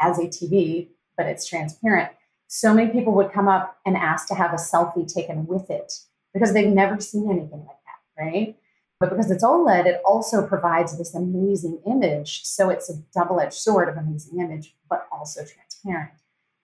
as 0.00 0.18
a 0.18 0.22
TV, 0.22 0.88
but 1.16 1.26
it's 1.26 1.46
transparent. 1.46 2.10
So 2.46 2.74
many 2.74 2.90
people 2.90 3.14
would 3.14 3.32
come 3.32 3.48
up 3.48 3.78
and 3.84 3.96
ask 3.96 4.28
to 4.28 4.34
have 4.34 4.52
a 4.52 4.56
selfie 4.56 5.12
taken 5.12 5.46
with 5.46 5.70
it 5.70 5.92
because 6.32 6.52
they've 6.52 6.68
never 6.68 7.00
seen 7.00 7.30
anything 7.30 7.60
like 7.60 7.78
that, 7.86 8.22
right? 8.22 8.56
But 9.00 9.10
because 9.10 9.30
it's 9.30 9.44
OLED, 9.44 9.86
it 9.86 10.00
also 10.04 10.46
provides 10.46 10.96
this 10.96 11.14
amazing 11.14 11.80
image. 11.86 12.44
So 12.44 12.70
it's 12.70 12.88
a 12.88 13.02
double 13.14 13.40
edged 13.40 13.54
sword 13.54 13.88
of 13.88 13.96
amazing 13.96 14.40
image, 14.40 14.74
but 14.88 15.06
also 15.10 15.44
transparent. 15.44 16.12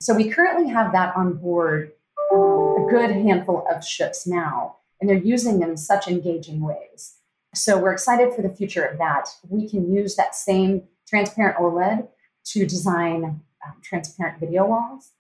So 0.01 0.15
we 0.15 0.31
currently 0.31 0.73
have 0.73 0.93
that 0.93 1.15
on 1.17 1.35
board 1.35 1.93
um, 2.33 2.39
a 2.39 2.87
good 2.89 3.11
handful 3.11 3.67
of 3.71 3.85
ships 3.85 4.27
now, 4.27 4.77
and 5.01 5.11
they're 5.11 5.19
using 5.19 5.59
them 5.59 5.71
in 5.71 5.77
such 5.77 6.09
engaging 6.09 6.61
ways. 6.61 7.17
So 7.55 7.79
we're 7.79 7.93
excited 7.93 8.33
for 8.33 8.43
the 8.43 8.55
future 8.55 8.85
of 8.85 8.99
that. 8.99 9.29
We 9.49 9.69
can 9.69 9.93
use 9.93 10.15
that 10.17 10.35
same 10.35 10.85
transparent 11.09 11.59
OLED 11.59 12.07
to 12.47 12.67
design 12.67 13.43
um, 13.67 13.75
transparent 13.83 14.41
video 14.41 14.67
walls 14.67 15.13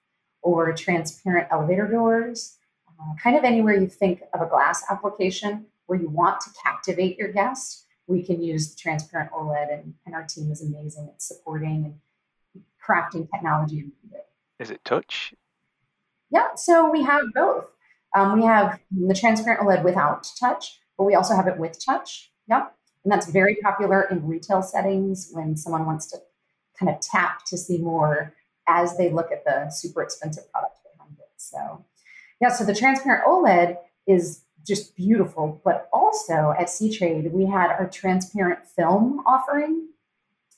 or 0.43 0.73
transparent 0.73 1.49
elevator 1.51 1.87
doors, 1.87 2.57
uh, 2.89 3.15
kind 3.23 3.37
of 3.37 3.45
anywhere 3.45 3.75
you 3.75 3.87
think 3.87 4.23
of 4.35 4.41
a 4.41 4.47
glass 4.47 4.85
application 4.91 5.67
where 5.87 5.99
you 5.99 6.09
want 6.09 6.41
to 6.41 6.51
captivate 6.65 7.19
your 7.19 7.33
guest, 7.33 7.87
we 8.07 8.23
can 8.23 8.43
use 8.43 8.71
the 8.71 8.77
transparent 8.77 9.31
OLED, 9.33 9.73
and, 9.73 9.95
and 10.07 10.15
our 10.15 10.25
team 10.25 10.51
is 10.51 10.63
amazing 10.63 11.09
at 11.13 11.21
supporting 11.23 11.85
and 12.55 12.65
crafting 12.85 13.31
technology. 13.31 13.87
Is 14.59 14.71
it 14.71 14.85
touch? 14.85 15.35
Yeah, 16.31 16.55
so 16.55 16.91
we 16.91 17.03
have 17.03 17.23
both. 17.35 17.73
Um, 18.15 18.39
we 18.39 18.45
have 18.45 18.81
the 18.91 19.15
transparent 19.15 19.61
OLED 19.61 19.85
without 19.85 20.31
touch, 20.39 20.81
but 20.99 21.05
we 21.05 21.15
also 21.15 21.35
have 21.35 21.47
it 21.47 21.59
with 21.59 21.85
touch. 21.85 22.33
Yep. 22.49 22.75
And 23.05 23.13
that's 23.13 23.31
very 23.31 23.57
popular 23.57 24.03
in 24.03 24.27
retail 24.27 24.63
settings 24.63 25.31
when 25.33 25.57
someone 25.57 25.87
wants 25.87 26.07
to 26.09 26.19
kind 26.81 26.91
of 26.91 27.01
tap 27.01 27.45
to 27.45 27.59
see 27.59 27.79
more 27.79 28.35
as 28.67 28.97
they 28.97 29.11
look 29.11 29.31
at 29.31 29.45
the 29.45 29.71
super 29.71 30.03
expensive 30.03 30.51
product 30.51 30.79
behind 30.93 31.17
it. 31.19 31.31
So, 31.37 31.85
yeah, 32.41 32.49
so 32.49 32.65
the 32.65 32.75
transparent 32.75 33.25
OLED 33.27 33.77
is 34.07 34.43
just 34.67 34.97
beautiful. 34.97 35.61
But 35.65 35.89
also 35.93 36.55
at 36.59 36.67
Seatrade, 36.67 37.31
we 37.31 37.47
had 37.47 37.71
our 37.71 37.89
transparent 37.89 38.67
film 38.67 39.23
offering. 39.27 39.89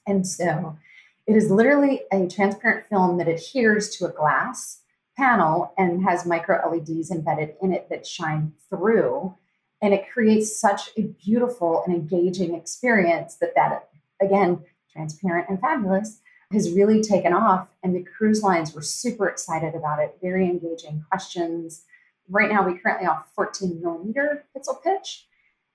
And 0.07 0.27
so 0.27 0.79
it 1.27 1.37
is 1.37 1.51
literally 1.51 2.03
a 2.13 2.27
transparent 2.29 2.87
film 2.89 3.19
that 3.19 3.29
adheres 3.29 3.97
to 3.97 4.07
a 4.07 4.13
glass 4.13 4.81
panel 5.17 5.73
and 5.77 6.03
has 6.05 6.27
micro 6.27 6.61
LEDs 6.69 7.11
embedded 7.11 7.55
in 7.63 7.73
it 7.73 7.89
that 7.91 8.07
shine 8.07 8.53
through. 8.69 9.35
And 9.81 9.93
it 9.93 10.11
creates 10.13 10.59
such 10.61 10.91
a 10.97 11.03
beautiful 11.03 11.83
and 11.87 11.95
engaging 11.95 12.55
experience 12.55 13.37
that 13.37 13.55
that, 13.57 13.89
again, 14.21 14.61
transparent 14.93 15.49
and 15.49 15.61
fabulous, 15.61 16.21
has 16.53 16.73
really 16.73 17.03
taken 17.03 17.33
off. 17.33 17.71
And 17.83 17.95
the 17.95 18.03
cruise 18.03 18.43
lines 18.43 18.75
were 18.75 18.83
super 18.83 19.29
excited 19.29 19.75
about 19.75 20.01
it, 20.01 20.19
very 20.21 20.45
engaging 20.47 21.05
questions 21.09 21.85
right 22.29 22.51
now 22.51 22.67
we 22.67 22.79
currently 22.79 23.07
have 23.07 23.25
14 23.35 23.81
millimeter 23.81 24.45
pixel 24.57 24.83
pitch, 24.83 25.27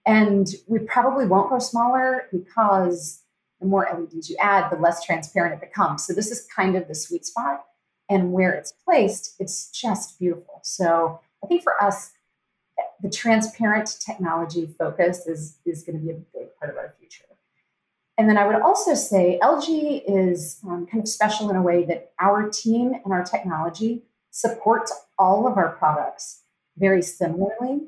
and 0.06 0.48
we 0.68 0.80
probably 0.80 1.26
won't 1.26 1.50
go 1.50 1.60
smaller 1.60 2.28
because 2.32 3.24
the 3.60 3.68
more 3.68 3.88
LEDs 3.92 4.30
you 4.30 4.38
add, 4.40 4.72
the 4.72 4.80
less 4.80 5.04
transparent 5.04 5.56
it 5.56 5.68
becomes. 5.68 6.06
So 6.06 6.14
this 6.14 6.32
is 6.32 6.48
kind 6.54 6.76
of 6.76 6.88
the 6.88 6.96
sweet 6.96 7.26
spot, 7.26 7.66
and 8.10 8.32
where 8.32 8.54
it's 8.54 8.72
placed, 8.72 9.36
it's 9.40 9.70
just 9.70 10.20
beautiful. 10.20 10.60
So 10.64 11.20
I 11.44 11.48
think 11.48 11.64
for 11.64 11.82
us, 11.82 12.12
the 13.02 13.10
transparent 13.10 13.98
technology 14.00 14.68
focus 14.78 15.28
is 15.28 15.58
is 15.66 15.84
going 15.84 16.00
to 16.00 16.04
be 16.04 16.12
a 16.12 16.14
big 16.14 16.56
part 16.60 16.72
of 16.72 16.78
our 16.78 16.94
future. 17.00 17.24
And 18.18 18.28
then 18.28 18.38
I 18.38 18.48
would 18.48 18.56
also 18.56 18.96
say 18.96 19.40
LG 19.42 20.04
is 20.08 20.60
um, 20.68 20.88
kind 20.88 21.04
of 21.04 21.08
special 21.08 21.50
in 21.50 21.56
a 21.56 21.62
way 21.62 21.86
that 21.86 22.12
our 22.20 22.50
team 22.50 22.94
and 22.94 23.14
our 23.14 23.24
technology 23.24 24.04
supports 24.32 24.92
all 25.20 25.48
of 25.48 25.58
our 25.58 25.70
products 25.70 26.42
very 26.78 27.02
similarly. 27.02 27.88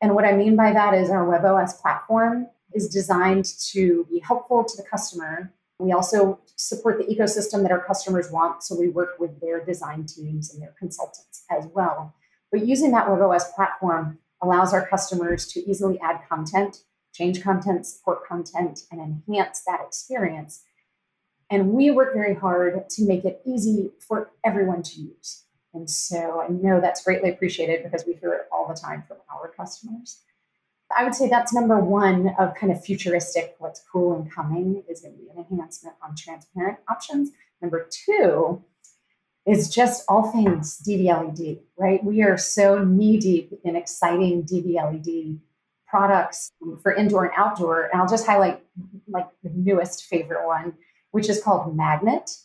And 0.00 0.14
what 0.14 0.24
I 0.24 0.32
mean 0.32 0.56
by 0.56 0.72
that 0.72 0.94
is 0.94 1.10
our 1.10 1.24
WebOS 1.26 1.80
platform 1.80 2.48
is 2.72 2.88
designed 2.88 3.46
to 3.72 4.06
be 4.10 4.20
helpful 4.20 4.64
to 4.64 4.76
the 4.76 4.88
customer. 4.88 5.52
We 5.78 5.92
also 5.92 6.40
support 6.56 6.98
the 6.98 7.12
ecosystem 7.12 7.62
that 7.62 7.70
our 7.70 7.84
customers 7.84 8.30
want, 8.30 8.62
so 8.62 8.78
we 8.78 8.88
work 8.88 9.18
with 9.18 9.40
their 9.40 9.64
design 9.64 10.06
teams 10.06 10.52
and 10.52 10.60
their 10.60 10.74
consultants 10.78 11.44
as 11.50 11.66
well. 11.72 12.14
But 12.50 12.66
using 12.66 12.90
that 12.92 13.06
WebOS 13.06 13.54
platform 13.54 14.18
allows 14.42 14.72
our 14.72 14.86
customers 14.86 15.46
to 15.48 15.60
easily 15.68 16.00
add 16.00 16.20
content, 16.28 16.82
change 17.12 17.42
content, 17.42 17.86
support 17.86 18.26
content, 18.26 18.80
and 18.90 19.00
enhance 19.00 19.62
that 19.66 19.80
experience. 19.84 20.62
And 21.50 21.72
we 21.72 21.90
work 21.90 22.12
very 22.12 22.34
hard 22.34 22.88
to 22.90 23.06
make 23.06 23.24
it 23.24 23.40
easy 23.46 23.90
for 24.00 24.30
everyone 24.44 24.82
to 24.82 25.00
use. 25.00 25.44
And 25.74 25.88
so 25.88 26.40
I 26.40 26.48
know 26.48 26.80
that's 26.80 27.04
greatly 27.04 27.30
appreciated 27.30 27.82
because 27.82 28.04
we 28.06 28.14
hear 28.14 28.32
it 28.32 28.48
all 28.52 28.68
the 28.68 28.74
time 28.74 29.04
from 29.06 29.18
our 29.32 29.48
customers. 29.48 30.20
I 30.96 31.04
would 31.04 31.14
say 31.14 31.28
that's 31.28 31.52
number 31.52 31.78
one 31.78 32.34
of 32.38 32.54
kind 32.54 32.72
of 32.72 32.82
futuristic, 32.82 33.56
what's 33.58 33.82
cool 33.92 34.14
and 34.14 34.32
coming 34.32 34.82
is 34.88 35.02
going 35.02 35.14
to 35.14 35.20
be 35.20 35.28
an 35.28 35.44
enhancement 35.50 35.96
on 36.02 36.16
transparent 36.16 36.78
options. 36.88 37.30
Number 37.60 37.88
two 37.90 38.62
is 39.46 39.68
just 39.68 40.04
all 40.08 40.30
things 40.30 40.80
DVLED, 40.86 41.60
right? 41.76 42.02
We 42.02 42.22
are 42.22 42.38
so 42.38 42.84
knee 42.84 43.18
deep 43.18 43.52
in 43.64 43.76
exciting 43.76 44.44
DVLED 44.44 45.38
products 45.88 46.52
for 46.82 46.92
indoor 46.92 47.24
and 47.24 47.32
outdoor. 47.36 47.88
And 47.92 48.00
I'll 48.00 48.08
just 48.08 48.26
highlight 48.26 48.62
like 49.08 49.28
the 49.42 49.50
newest 49.50 50.04
favorite 50.04 50.46
one, 50.46 50.74
which 51.12 51.28
is 51.28 51.42
called 51.42 51.74
MAGNIT. 51.76 52.36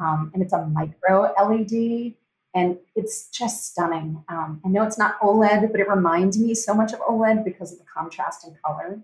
Um, 0.00 0.30
and 0.32 0.42
it's 0.42 0.52
a 0.52 0.66
micro 0.66 1.34
LED 1.38 2.14
and 2.54 2.78
it's 2.94 3.28
just 3.28 3.66
stunning. 3.70 4.24
Um, 4.28 4.60
I 4.64 4.68
know 4.68 4.84
it's 4.84 4.98
not 4.98 5.18
OLED, 5.20 5.70
but 5.72 5.80
it 5.80 5.88
reminds 5.88 6.38
me 6.38 6.54
so 6.54 6.74
much 6.74 6.92
of 6.92 7.00
OLED 7.00 7.44
because 7.44 7.72
of 7.72 7.78
the 7.78 7.84
contrast 7.84 8.44
and 8.46 8.56
color. 8.62 8.92
And 8.92 9.02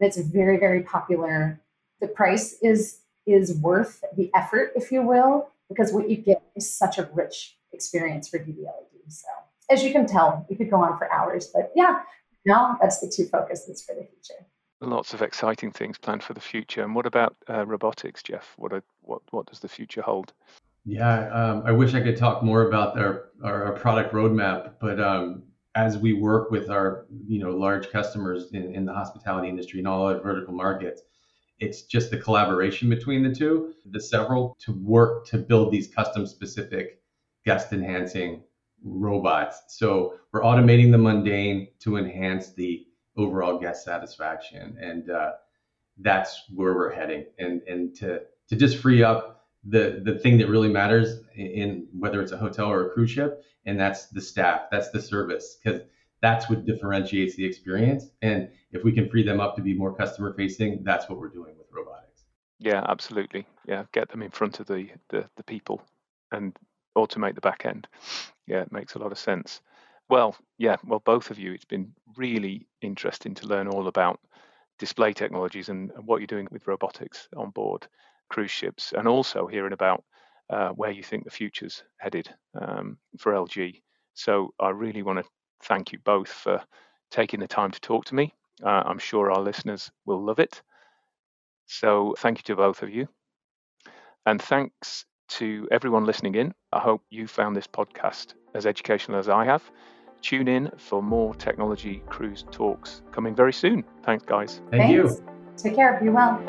it's 0.00 0.16
very, 0.18 0.58
very 0.58 0.82
popular. 0.82 1.60
The 2.00 2.08
price 2.08 2.56
is 2.62 3.00
is 3.26 3.54
worth 3.54 4.04
the 4.16 4.30
effort, 4.34 4.72
if 4.76 4.92
you 4.92 5.00
will, 5.00 5.48
because 5.70 5.92
what 5.92 6.10
you 6.10 6.16
get 6.16 6.42
is 6.54 6.70
such 6.70 6.98
a 6.98 7.08
rich 7.14 7.56
experience 7.72 8.28
for 8.28 8.38
DVLED. 8.38 8.84
So 9.08 9.28
as 9.70 9.82
you 9.82 9.92
can 9.92 10.06
tell, 10.06 10.46
we 10.50 10.56
could 10.56 10.70
go 10.70 10.82
on 10.82 10.98
for 10.98 11.10
hours, 11.10 11.46
but 11.46 11.72
yeah, 11.74 12.00
now 12.44 12.76
that's 12.80 13.00
the 13.00 13.12
two 13.14 13.26
focuses 13.26 13.82
for 13.82 13.94
the 13.94 14.02
future. 14.02 14.46
lots 14.80 15.14
of 15.14 15.22
exciting 15.22 15.70
things 15.70 15.98
planned 15.98 16.22
for 16.22 16.34
the 16.34 16.40
future. 16.40 16.82
And 16.82 16.94
what 16.94 17.06
about 17.06 17.36
uh, 17.48 17.64
robotics, 17.66 18.22
Jeff? 18.22 18.52
What 18.56 18.72
are, 18.72 18.82
what 19.00 19.22
what 19.30 19.46
does 19.46 19.60
the 19.60 19.68
future 19.68 20.02
hold? 20.02 20.32
Yeah, 20.84 21.30
um, 21.30 21.62
I 21.64 21.72
wish 21.72 21.94
I 21.94 22.02
could 22.02 22.16
talk 22.16 22.42
more 22.42 22.68
about 22.68 22.98
our 22.98 23.30
our, 23.42 23.64
our 23.64 23.72
product 23.72 24.12
roadmap, 24.12 24.74
but 24.80 25.00
um, 25.00 25.44
as 25.74 25.98
we 25.98 26.12
work 26.12 26.50
with 26.50 26.70
our 26.70 27.06
you 27.26 27.38
know 27.38 27.50
large 27.50 27.90
customers 27.90 28.52
in, 28.52 28.74
in 28.74 28.84
the 28.84 28.92
hospitality 28.92 29.48
industry 29.48 29.80
and 29.80 29.88
all 29.88 30.06
other 30.06 30.20
vertical 30.20 30.54
markets, 30.54 31.02
it's 31.60 31.82
just 31.82 32.10
the 32.10 32.18
collaboration 32.18 32.90
between 32.90 33.22
the 33.22 33.34
two, 33.34 33.74
the 33.90 34.00
several 34.00 34.56
to 34.60 34.72
work 34.72 35.26
to 35.28 35.38
build 35.38 35.72
these 35.72 35.88
custom 35.88 36.26
specific 36.26 37.00
guest 37.44 37.72
enhancing 37.72 38.42
robots. 38.84 39.62
So 39.68 40.14
we're 40.32 40.42
automating 40.42 40.92
the 40.92 40.98
mundane 40.98 41.68
to 41.80 41.96
enhance 41.96 42.52
the 42.52 42.86
overall 43.16 43.58
guest 43.58 43.84
satisfaction, 43.84 44.76
and 44.80 45.10
uh, 45.10 45.32
that's 45.98 46.44
where 46.54 46.74
we're 46.74 46.92
heading. 46.92 47.24
And 47.38 47.62
and 47.62 47.94
to 47.96 48.20
to 48.48 48.56
just 48.56 48.78
free 48.78 49.02
up 49.02 49.46
the 49.64 50.02
the 50.04 50.18
thing 50.18 50.38
that 50.38 50.48
really 50.48 50.68
matters 50.68 51.20
in, 51.34 51.88
whether 51.98 52.20
it's 52.20 52.32
a 52.32 52.36
hotel 52.36 52.70
or 52.70 52.86
a 52.86 52.90
cruise 52.90 53.10
ship, 53.10 53.42
and 53.66 53.80
that's 53.80 54.06
the 54.06 54.20
staff, 54.20 54.62
that's 54.70 54.90
the 54.90 55.00
service, 55.00 55.56
because 55.62 55.82
that's 56.20 56.48
what 56.48 56.64
differentiates 56.64 57.36
the 57.36 57.44
experience. 57.44 58.06
And 58.22 58.48
if 58.72 58.84
we 58.84 58.92
can 58.92 59.08
free 59.08 59.22
them 59.22 59.40
up 59.40 59.56
to 59.56 59.62
be 59.62 59.74
more 59.74 59.94
customer 59.94 60.34
facing, 60.34 60.82
that's 60.84 61.08
what 61.08 61.18
we're 61.18 61.28
doing 61.28 61.56
with 61.56 61.66
robotics. 61.72 62.24
Yeah, 62.58 62.84
absolutely. 62.88 63.46
Yeah, 63.66 63.84
get 63.92 64.10
them 64.10 64.22
in 64.22 64.30
front 64.30 64.60
of 64.60 64.66
the 64.66 64.88
the, 65.08 65.28
the 65.36 65.44
people 65.44 65.82
and 66.32 66.56
automate 66.96 67.34
the 67.34 67.40
back 67.40 67.64
end. 67.64 67.86
Yeah, 68.46 68.60
it 68.60 68.72
makes 68.72 68.94
a 68.94 68.98
lot 68.98 69.12
of 69.12 69.18
sense. 69.18 69.60
Well, 70.08 70.36
yeah, 70.58 70.76
well, 70.84 71.00
both 71.00 71.30
of 71.30 71.38
you, 71.38 71.52
it's 71.52 71.64
been 71.64 71.92
really 72.16 72.66
interesting 72.82 73.34
to 73.36 73.46
learn 73.46 73.68
all 73.68 73.88
about 73.88 74.20
display 74.78 75.12
technologies 75.12 75.68
and, 75.68 75.90
what 76.04 76.18
you're 76.20 76.26
doing 76.26 76.48
with 76.50 76.66
robotics 76.66 77.28
on 77.36 77.50
board 77.50 77.86
cruise 78.28 78.50
ships, 78.50 78.92
and 78.96 79.06
also 79.08 79.46
hearing 79.46 79.72
about 79.72 80.04
uh, 80.50 80.70
where 80.70 80.90
you 80.90 81.02
think 81.02 81.24
the 81.24 81.30
future's 81.30 81.84
headed 81.98 82.28
um, 82.60 82.98
for 83.18 83.34
LG. 83.34 83.82
So 84.14 84.52
I 84.60 84.70
really 84.70 85.02
want 85.02 85.18
to 85.20 85.24
thank 85.62 85.92
you 85.92 85.98
both 86.04 86.28
for 86.28 86.62
taking 87.10 87.40
the 87.40 87.48
time 87.48 87.70
to 87.70 87.80
talk 87.80 88.04
to 88.06 88.14
me. 88.14 88.34
Uh, 88.62 88.82
I'm 88.84 88.98
sure 88.98 89.30
our 89.30 89.40
listeners 89.42 89.90
will 90.04 90.22
love 90.22 90.38
it. 90.38 90.62
So 91.66 92.14
thank 92.18 92.38
you 92.38 92.42
to 92.44 92.56
both 92.56 92.82
of 92.82 92.90
you. 92.90 93.08
And 94.26 94.40
thanks 94.40 95.04
to 95.28 95.68
everyone 95.70 96.04
listening 96.04 96.34
in. 96.34 96.54
I 96.72 96.80
hope 96.80 97.02
you 97.10 97.26
found 97.26 97.56
this 97.56 97.66
podcast 97.66 98.34
as 98.54 98.66
educational 98.66 99.18
as 99.18 99.28
I 99.28 99.44
have. 99.44 99.62
Tune 100.22 100.48
in 100.48 100.70
for 100.78 101.02
more 101.02 101.34
technology 101.34 102.02
cruise 102.06 102.44
talks 102.50 103.02
coming 103.12 103.34
very 103.34 103.52
soon. 103.52 103.84
Thanks, 104.02 104.24
guys. 104.24 104.62
Thank 104.70 104.84
Thanks. 104.84 105.18
you. 105.18 105.24
Take 105.56 105.76
care. 105.76 105.98
Be 106.02 106.08
well. 106.08 106.40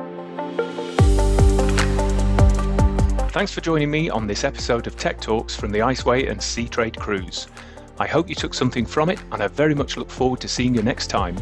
Thanks 3.29 3.51
for 3.51 3.59
joining 3.59 3.91
me 3.91 4.09
on 4.09 4.27
this 4.27 4.45
episode 4.45 4.87
of 4.87 4.95
Tech 4.95 5.19
Talks 5.19 5.55
from 5.55 5.71
the 5.71 5.79
Iceway 5.79 6.31
and 6.31 6.39
Seatrade 6.39 6.97
Cruise. 6.97 7.47
I 7.99 8.07
hope 8.07 8.29
you 8.29 8.35
took 8.35 8.53
something 8.53 8.85
from 8.85 9.09
it, 9.09 9.21
and 9.31 9.43
I 9.43 9.47
very 9.47 9.75
much 9.75 9.97
look 9.97 10.09
forward 10.09 10.39
to 10.39 10.47
seeing 10.47 10.73
you 10.73 10.81
next 10.81 11.07
time. 11.07 11.35